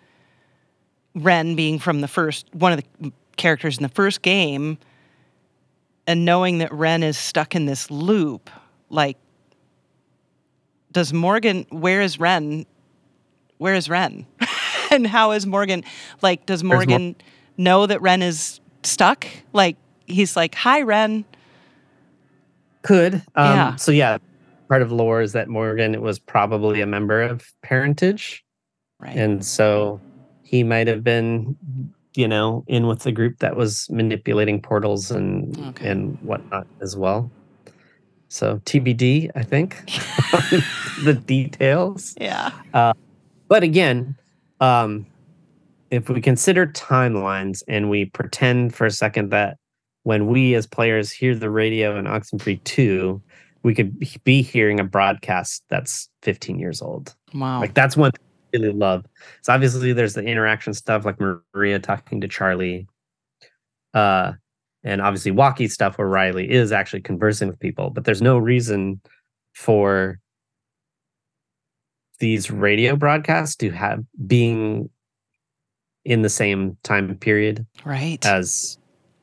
[1.15, 4.77] Ren being from the first one of the characters in the first game
[6.05, 8.49] and knowing that Ren is stuck in this loop,
[8.89, 9.17] like
[10.91, 12.65] does Morgan where is Ren?
[13.57, 14.25] Where is Ren?
[14.91, 15.83] and how is Morgan
[16.21, 17.15] like does Mor- Morgan
[17.57, 19.27] know that Ren is stuck?
[19.53, 19.77] Like
[20.07, 21.25] he's like, "Hi Ren."
[22.81, 23.75] Could um, Yeah.
[23.75, 24.17] So yeah,
[24.69, 28.43] part of lore is that Morgan was probably a member of parentage.
[29.01, 29.15] Right.
[29.15, 30.01] and so
[30.43, 31.55] he might have been
[32.15, 35.87] you know in with the group that was manipulating portals and Okay.
[35.87, 37.31] and whatnot as well
[38.30, 39.86] so tbd i think
[41.03, 42.51] the details yeah.
[43.47, 44.15] but again
[44.61, 45.05] um
[45.91, 49.57] if we consider timelines and we pretend for a second that
[50.03, 53.21] when we as players hear the radio in oxenfree 2
[53.63, 57.59] we could be hearing a broadcast that's 15 years old Wow.
[57.59, 58.21] like that's one thing
[58.53, 59.05] I really love.
[59.43, 62.88] So obviously there's the interaction stuff like Maria talking to Charlie.
[63.93, 64.34] Uh
[64.89, 68.99] and obviously walkie stuff where Riley is actually conversing with people, but there's no reason
[69.53, 70.19] for
[72.19, 74.89] these radio broadcasts to have being
[76.05, 78.25] in the same time period right.
[78.25, 78.79] as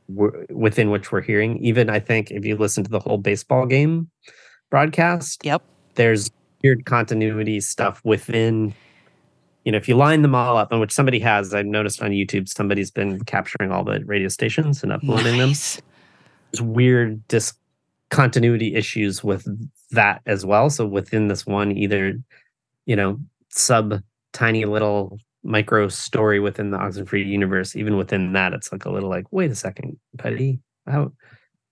[0.08, 1.58] we're, within which we're hearing.
[1.58, 4.08] Even I think if you listen to the whole baseball game
[4.70, 5.62] broadcast, yep.
[5.96, 6.30] there's
[6.62, 8.72] weird continuity stuff within
[9.66, 12.12] you know if you line them all up and which somebody has i've noticed on
[12.12, 19.22] youtube somebody's been capturing all the radio stations and uploading them there's weird discontinuity issues
[19.22, 19.46] with
[19.90, 22.18] that as well so within this one either
[22.86, 23.18] you know
[23.50, 24.00] sub
[24.32, 29.10] tiny little micro story within the oxenfree universe even within that it's like a little
[29.10, 31.10] like wait a second buddy how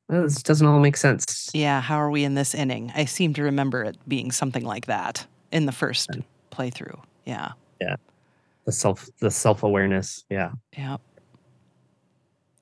[0.09, 1.81] this doesn't all make sense Yeah.
[1.81, 2.93] How are we in this inning?
[2.95, 6.11] I seem to remember it being something like that in the first
[6.51, 7.01] playthrough.
[7.25, 7.53] Yeah.
[8.67, 10.97] The self the self-awareness yeah Yeah.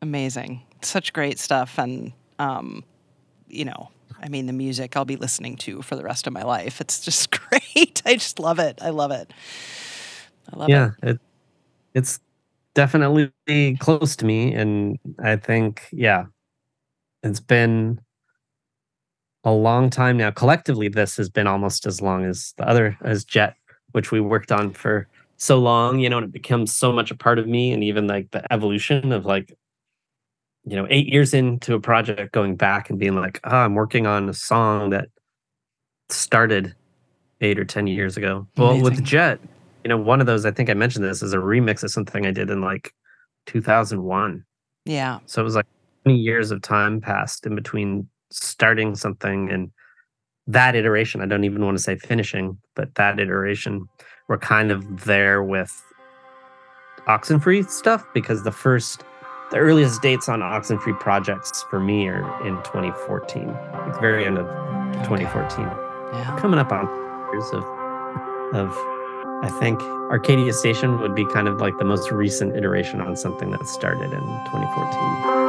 [0.03, 0.63] Amazing.
[0.83, 1.79] Such great stuff.
[1.79, 2.83] And, um,
[3.49, 3.91] you know,
[4.21, 6.81] I mean, the music I'll be listening to for the rest of my life.
[6.81, 8.03] It's just great.
[8.05, 8.79] I just love it.
[8.83, 9.33] I love it.
[10.53, 10.73] I love it.
[10.73, 11.21] yeah it,
[11.95, 12.21] it's
[12.75, 13.31] definitely
[13.79, 16.25] close to me and i think yeah
[17.23, 18.01] it's been
[19.45, 23.25] a long time now collectively this has been almost as long as the other as
[23.25, 23.57] jett
[23.93, 27.17] which we worked on for so long you know and it becomes so much a
[27.17, 29.57] part of me and even like the evolution of like
[30.65, 34.07] you know eight years into a project going back and being like oh i'm working
[34.07, 35.09] on a song that
[36.09, 36.75] started
[37.41, 38.47] eight or ten years ago.
[38.57, 39.41] Well with jett
[39.83, 42.25] you know one of those i think i mentioned this is a remix of something
[42.27, 42.93] i did in like
[43.47, 44.45] 2001
[44.85, 45.19] Yeah.
[45.27, 45.67] so it was like
[46.05, 49.71] 20 years of time passed in between starting something and
[50.47, 51.21] that iteration.
[51.21, 53.89] I don't even want to say finishing, but that iteration,
[54.29, 55.71] we're kind of there with
[57.07, 59.05] Oxenfree stuff because the first,
[59.51, 64.47] the earliest dates on Oxenfree projects for me are in 2014, like very end of
[65.05, 65.65] 2014
[66.15, 66.37] Yeah.
[66.39, 66.87] coming up on
[67.33, 67.65] years of
[68.55, 68.69] of
[69.45, 69.81] I think
[70.11, 74.13] Arcadia Station would be kind of like the most recent iteration on something that started
[74.13, 75.42] in 2014.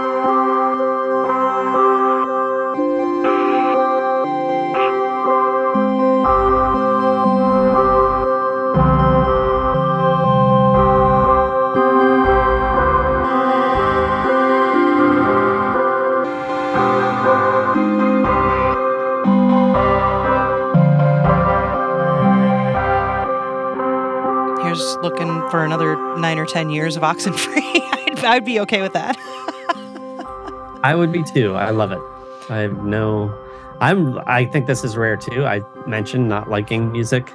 [26.44, 29.16] Or 10 years of Oxenfree, I'd, I'd be okay with that.
[30.84, 31.56] I would be too.
[31.56, 32.02] I love it.
[32.50, 33.34] I have no.
[33.80, 34.18] I'm.
[34.28, 35.46] I think this is rare too.
[35.46, 37.32] I mentioned not liking music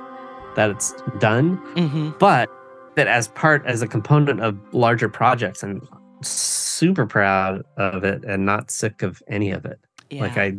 [0.54, 2.50] that it's done, hmm but
[2.96, 5.80] that as part as a component of larger projects, I'm
[6.22, 9.78] super proud of it and not sick of any of it.
[10.10, 10.22] Yeah.
[10.22, 10.54] Like I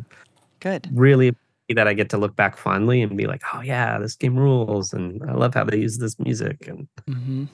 [0.59, 0.89] Good.
[0.91, 1.35] really
[1.75, 4.93] that I get to look back fondly and be like, oh yeah, this game rules,
[4.93, 7.45] and I love how they use this music, and hmm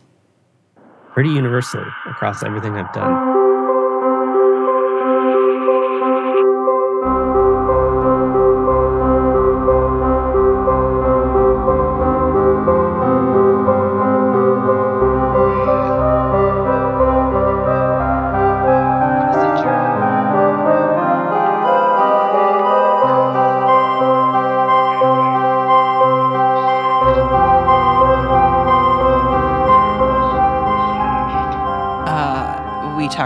[1.15, 3.34] pretty universally across everything I've done.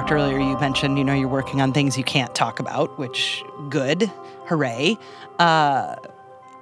[0.10, 3.44] Talked earlier, you mentioned, you know, you're working on things you can't talk about, which
[3.70, 4.12] good.
[4.46, 4.98] Hooray.
[5.38, 5.96] Uh,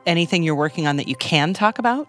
[0.05, 2.07] anything you're working on that you can talk about?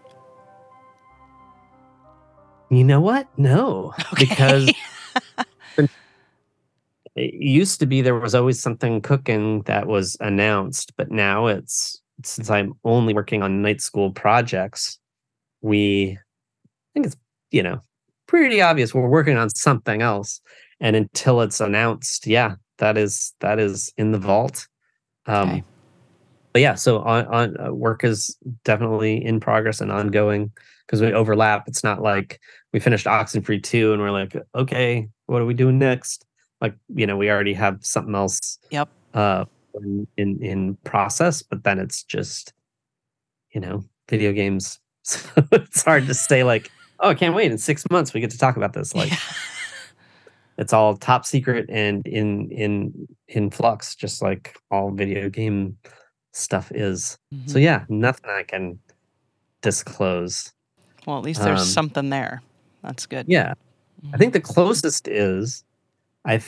[2.71, 3.29] You know what?
[3.39, 4.27] No, Okay.
[4.27, 4.73] because
[7.15, 12.03] it used to be there was always something cooking that was announced, but now it's
[12.25, 14.99] since I'm only working on night school projects,
[15.63, 17.17] we I think it's
[17.53, 17.81] you know
[18.27, 20.41] pretty obvious we're working on something else,
[20.81, 24.67] and until it's announced, yeah, that is that is in the vault.
[25.27, 25.65] Um, Okay.
[26.55, 30.51] But yeah, so on, on uh, work is definitely in progress and ongoing
[30.87, 31.69] because we overlap.
[31.69, 32.41] It's not like
[32.73, 36.25] we finished Oxenfree 2 and we're like, okay, what are we doing next?
[36.63, 38.89] Like, you know, we already have something else Yep.
[39.15, 39.45] uh
[39.75, 42.55] in in, in process, but then it's just,
[43.55, 44.81] you know, video games.
[45.09, 47.51] So it's hard to say like, oh, I can't wait.
[47.53, 48.95] In six months we get to talk about this.
[48.95, 49.19] Like Yeah.
[50.59, 55.79] it's all top secret and in in in flux, just like all video game
[56.33, 57.17] stuff is.
[57.47, 57.63] So Mhm.
[57.63, 58.79] yeah, nothing I can
[59.63, 60.53] disclose.
[61.07, 62.43] Well, at least there's um, something there.
[62.83, 63.27] That's good.
[63.29, 63.55] Yeah.
[64.13, 65.65] I think the closest is
[66.25, 66.41] I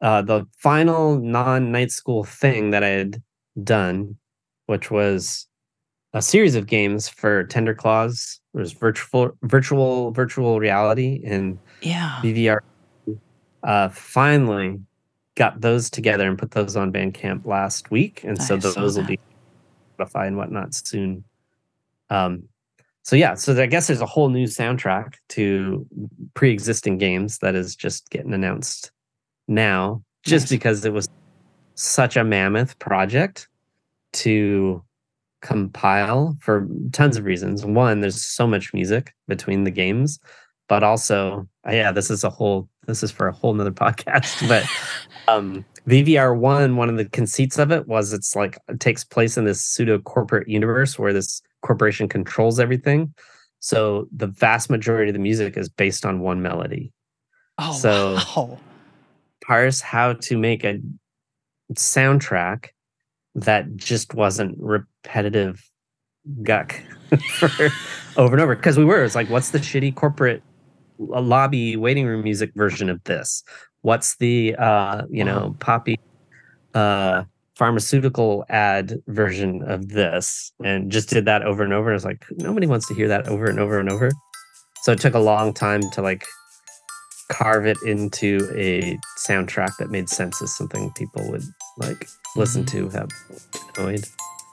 [0.00, 3.22] uh the final non night school thing that I had
[3.64, 4.16] done,
[4.66, 5.46] which was
[6.14, 8.40] a series of games for Tender Claws.
[8.54, 12.20] It was virtual virtual virtual reality and Yeah.
[12.22, 12.60] VVR.
[13.62, 14.80] Uh finally
[15.34, 18.24] got those together and put those on Bandcamp last week.
[18.24, 19.18] And so I saw those will be
[19.98, 21.24] Spotify and whatnot soon.
[22.10, 22.44] Um
[23.02, 25.86] so yeah, so I guess there's a whole new soundtrack to
[26.34, 28.90] pre-existing games that is just getting announced
[29.46, 30.50] now, just Nice.
[30.50, 31.08] because it was
[31.74, 33.48] such a mammoth project
[34.12, 34.84] to
[35.40, 37.64] compile for tons of reasons.
[37.64, 40.18] One, there's so much music between the games,
[40.68, 44.46] but also, yeah, this is a whole this is for a whole nother podcast.
[44.48, 44.64] But
[45.32, 49.36] um VVR one, one of the conceits of it was it's like it takes place
[49.36, 53.14] in this pseudo corporate universe where this corporation controls everything.
[53.60, 56.92] So the vast majority of the music is based on one melody.
[57.58, 58.58] Oh, so- wow.
[59.44, 60.78] Parse how to make a
[61.74, 62.66] soundtrack
[63.34, 65.64] that just wasn't repetitive
[66.42, 66.82] guck
[67.38, 67.70] for
[68.16, 68.54] over and over.
[68.54, 70.42] Because we were, it's like, what's the shitty corporate
[71.00, 73.42] uh, lobby waiting room music version of this?
[73.82, 75.98] What's the uh, you know, poppy
[76.74, 77.24] uh
[77.56, 81.90] pharmaceutical ad version of this and just did that over and over.
[81.90, 84.12] And It's like nobody wants to hear that over and over and over.
[84.82, 86.24] So it took a long time to like
[87.32, 88.96] carve it into a
[89.28, 91.42] soundtrack that made sense as something people would
[91.78, 92.06] like
[92.36, 92.70] listen Mhm.
[92.70, 93.08] to have
[93.76, 94.04] annoyed.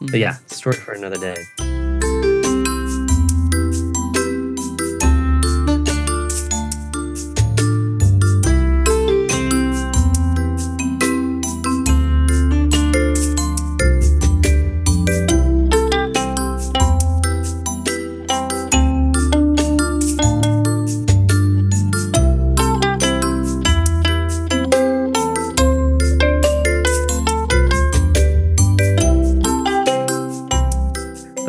[0.01, 0.11] Mhm.
[0.11, 1.64] But yeah, story for another day.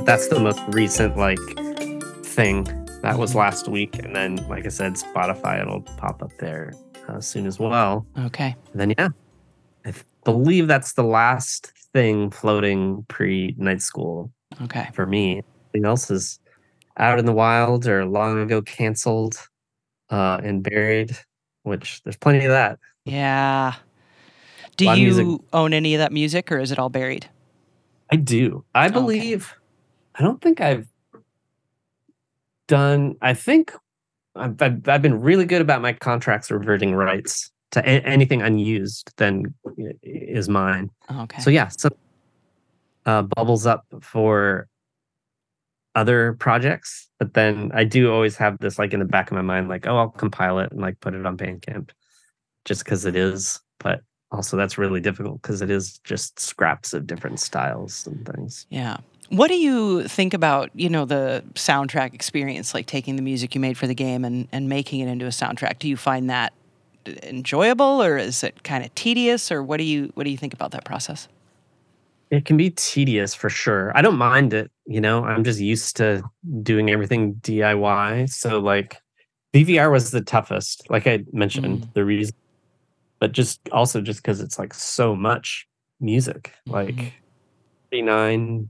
[0.06, 1.38] That's the most recent like
[2.24, 2.64] thing.
[3.02, 6.72] That was last week, and then like I said, Spotify it'll pop up there
[7.08, 8.06] uh, soon as well.
[8.18, 8.56] Okay.
[8.72, 9.08] And then yeah,
[9.84, 14.88] I th- believe that's the last thing floating pre night school Okay.
[14.94, 15.42] for me.
[15.70, 16.40] Everything else is
[16.96, 19.36] out in the wild or long ago canceled
[20.10, 21.16] uh, and buried.
[21.62, 22.78] Which there's plenty of that.
[23.04, 23.74] Yeah.
[24.76, 27.28] Do you own any of that music or is it all buried?
[28.10, 28.64] I do.
[28.74, 29.40] I Okay.
[30.18, 30.88] I don't think I've
[32.68, 33.16] done.
[33.20, 33.72] I think
[34.34, 39.12] I've, I've, I've been really good about my contracts reverting rights to a- anything unused.
[39.16, 39.54] Then
[40.02, 40.90] is mine.
[41.10, 41.40] Okay.
[41.42, 41.90] So yeah, so
[43.04, 44.68] uh, bubbles up for
[45.94, 49.42] other projects, but then I do always have this like in the back of my
[49.42, 51.90] mind, like, oh, I'll compile it and like put it on Bandcamp,
[52.64, 53.60] just because it is.
[53.78, 58.66] But also, that's really difficult because it is just scraps of different styles and things.
[58.70, 58.98] Yeah.
[59.30, 63.60] What do you think about, you know, the soundtrack experience, like taking the music you
[63.60, 65.78] made for the game and, and making it into a soundtrack?
[65.78, 66.52] Do you find that
[67.22, 70.52] enjoyable or is it kind of tedious or what do you what do you think
[70.52, 71.28] about that process?
[72.30, 73.96] It can be tedious for sure.
[73.96, 75.24] I don't mind it, you know.
[75.24, 76.24] I'm just used to
[76.62, 78.28] doing everything DIY.
[78.30, 78.96] So like
[79.54, 81.92] VVR was the toughest, like I mentioned, Mm.
[81.94, 82.34] the reason
[83.18, 85.66] but just also just because it's like so much
[86.00, 87.14] music, like
[87.90, 88.68] 39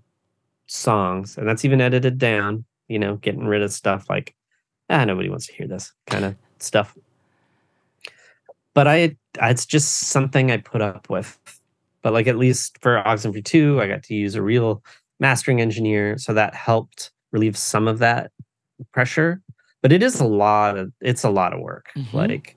[0.66, 4.34] songs, and that's even edited down, you know, getting rid of stuff like
[4.90, 6.96] ah, nobody wants to hear this kind of stuff.
[8.74, 11.38] But I it's just something I put up with.
[12.02, 14.82] But like at least for Oxenfree 2, I got to use a real
[15.18, 16.18] mastering engineer.
[16.18, 18.30] So that helped relieve some of that
[18.92, 19.42] pressure.
[19.82, 21.86] But it is a lot of it's a lot of work.
[21.96, 22.12] Mhm.
[22.12, 22.56] Like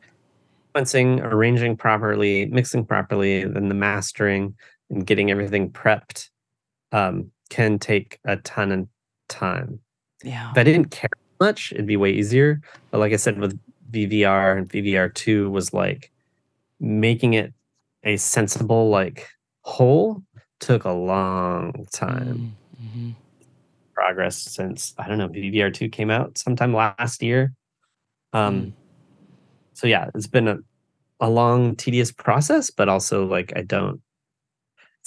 [0.75, 4.55] sequencing, arranging properly, mixing properly, then the mastering
[4.89, 6.29] and getting everything prepped
[6.91, 8.87] um, can take a ton of
[9.27, 9.79] time.
[10.23, 10.51] Yeah.
[10.51, 11.09] If I didn't care
[11.39, 12.61] much, it'd be way easier.
[12.91, 13.59] But like I said, with
[13.91, 16.11] VVR and VVR two was like
[16.79, 17.53] making it
[18.03, 19.27] a sensible like
[19.61, 20.21] whole
[20.59, 22.55] took a long time.
[22.81, 23.15] Mhm.
[23.93, 27.53] Progress since I don't know VVR two came out sometime last year.
[28.33, 28.73] Um, Mm.
[29.73, 30.59] so yeah, it's been a
[31.21, 34.01] a long tedious process, but also like I don't.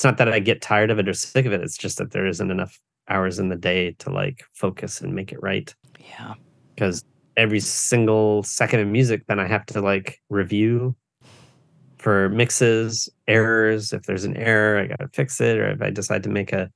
[0.02, 1.60] It's not that I get tired of it or sick of it.
[1.60, 5.30] It's just that there isn't enough hours in the day to like focus and make
[5.30, 5.72] it right.
[6.10, 6.34] Yeah.
[6.74, 7.04] because
[7.36, 10.94] every single second of music then i have to like review
[11.98, 16.22] for mixes errors if there's an error i gotta fix it or if i decide
[16.24, 16.68] to make a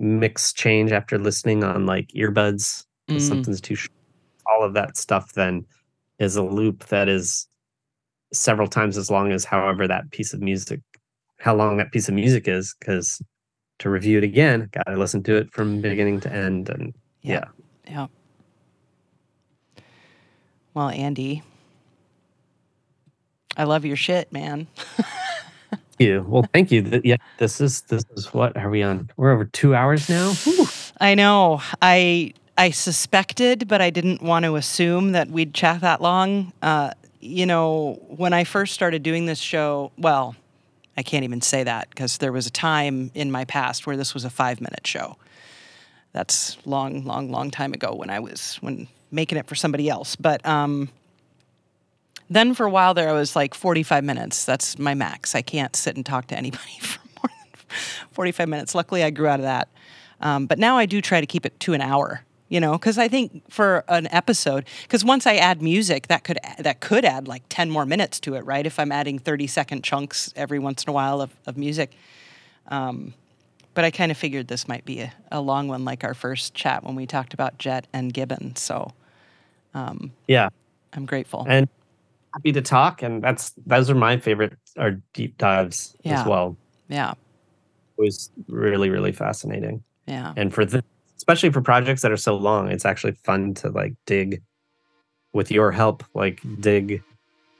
[0.00, 3.20] mix change after listening on like earbuds Mm.
[3.20, 3.92] something's too short
[4.46, 5.64] all of that stuff then
[6.18, 7.46] is a loop that is
[8.34, 10.80] several times as long as however that piece of music
[11.38, 13.20] how long that piece of music is because
[13.78, 17.44] to review it again gotta listen to it from beginning to end and Yeah.
[17.88, 18.06] Yeah.
[20.74, 21.42] Well, Andy,
[23.56, 24.68] I love your shit, man.
[25.98, 26.24] you.
[26.28, 27.00] Well, thank you.
[27.02, 29.10] Yeah, this is this is what are we on?
[29.16, 30.32] We're over two hours now.
[30.32, 30.66] Whew.
[31.00, 31.60] I know.
[31.82, 36.52] I I suspected, but I didn't want to assume that we'd chat that long.
[36.62, 40.36] Uh, you know, when I first started doing this show, well,
[40.98, 44.14] I can't even say that because there was a time in my past where this
[44.14, 45.16] was a five minute show.
[46.12, 50.16] That's long, long, long time ago when I was when making it for somebody else.
[50.16, 50.88] But um,
[52.28, 54.44] then for a while there, I was like 45 minutes.
[54.44, 55.36] That's my max.
[55.36, 57.60] I can't sit and talk to anybody for more than
[58.10, 58.74] 45 minutes.
[58.74, 59.68] Luckily, I grew out of that.
[60.20, 62.24] Um, but now I do try to keep it to an hour.
[62.50, 66.38] You know, because I think for an episode, because once I add music, that could
[66.58, 68.64] that could add like 10 more minutes to it, right?
[68.64, 71.92] If I'm adding 30 second chunks every once in a while of, of music.
[72.68, 73.12] Um,
[73.74, 76.54] but I kind of figured this might be a, a long one, like our first
[76.54, 78.56] chat when we talked about Jett and Gibbon.
[78.56, 78.92] So
[79.74, 80.48] um, Yeah,
[80.94, 81.44] I'm grateful.
[81.48, 81.68] and
[82.32, 83.02] happy to talk.
[83.02, 86.22] And that's those are my favorite are deep dives Yeah.
[86.22, 86.56] as well.
[86.88, 89.82] yeah, It was really really fascinating.
[90.06, 90.82] yeah, And for the
[91.18, 94.40] especially for projects that are so long, it's actually fun to like dig
[95.32, 97.02] with your help, like dig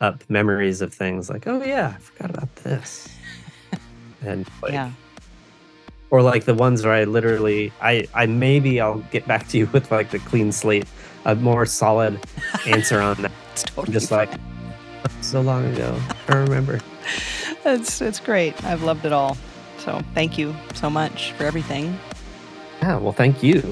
[0.01, 1.29] up memories of things.
[1.29, 3.09] Like, oh yeah, I forgot about this.
[4.23, 4.93] and like, yeah.
[6.11, 9.67] or like the ones where I literally I I maybe I'll get back to you
[9.73, 10.87] with like the clean slate,
[11.25, 12.25] a more solid
[12.65, 13.33] answer on that.
[13.53, 16.81] It's totally Just like oh, so long ago, I remember.
[17.65, 18.63] it's it's great.
[18.65, 19.37] I've loved it all.
[19.79, 21.99] So thank you so much for everything.
[22.83, 23.63] Yeah, well, thank you.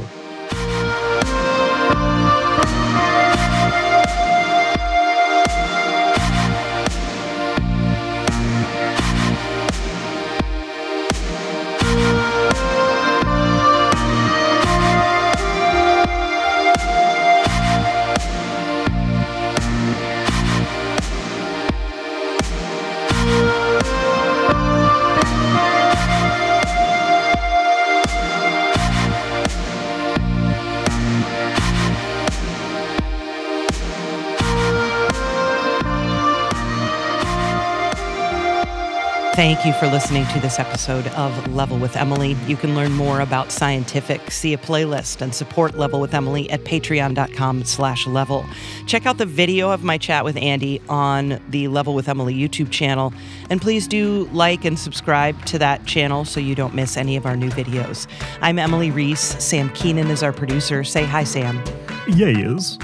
[39.36, 42.32] Thank you for listening to this episode of Level with Emily.
[42.46, 46.64] You can learn more about Scientific, see a playlist, and support Level with Emily at
[46.64, 48.46] patreon.com slash level.
[48.86, 52.70] Check out the video of my chat with Andy on the Level with Emily YouTube
[52.70, 53.12] channel.
[53.50, 57.26] And please do like and subscribe to that channel so you don't miss any of
[57.26, 58.06] our new videos.
[58.40, 59.20] I'm Emily Reese.
[59.20, 60.82] Sam Keenan is our producer.
[60.82, 61.62] Say hi, Sam.
[62.08, 62.78] Yes.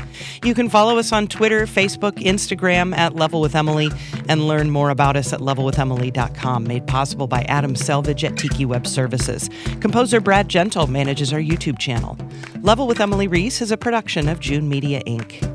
[0.44, 3.88] You can follow us on Twitter, Facebook, Instagram at Level with Emily,
[4.28, 6.64] and learn more about us at levelwithemily.com.
[6.64, 9.48] Made possible by Adam Selvage at Tiki Web Services.
[9.80, 12.18] Composer Brad Gentle manages our YouTube channel.
[12.62, 15.48] Level with Emily Reese is a production of June Media Inc.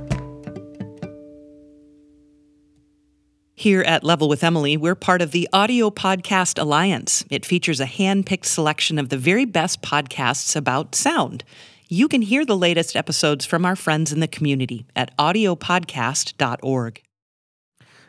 [3.60, 7.26] Here at Level with Emily, we're part of the Audio Podcast Alliance.
[7.31, 11.44] It features a hand picked selection of the very best podcasts about sound.
[11.89, 17.01] You can hear the latest episodes from our friends in the community at audiopodcast.org.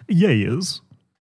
[0.09, 0.81] Yes.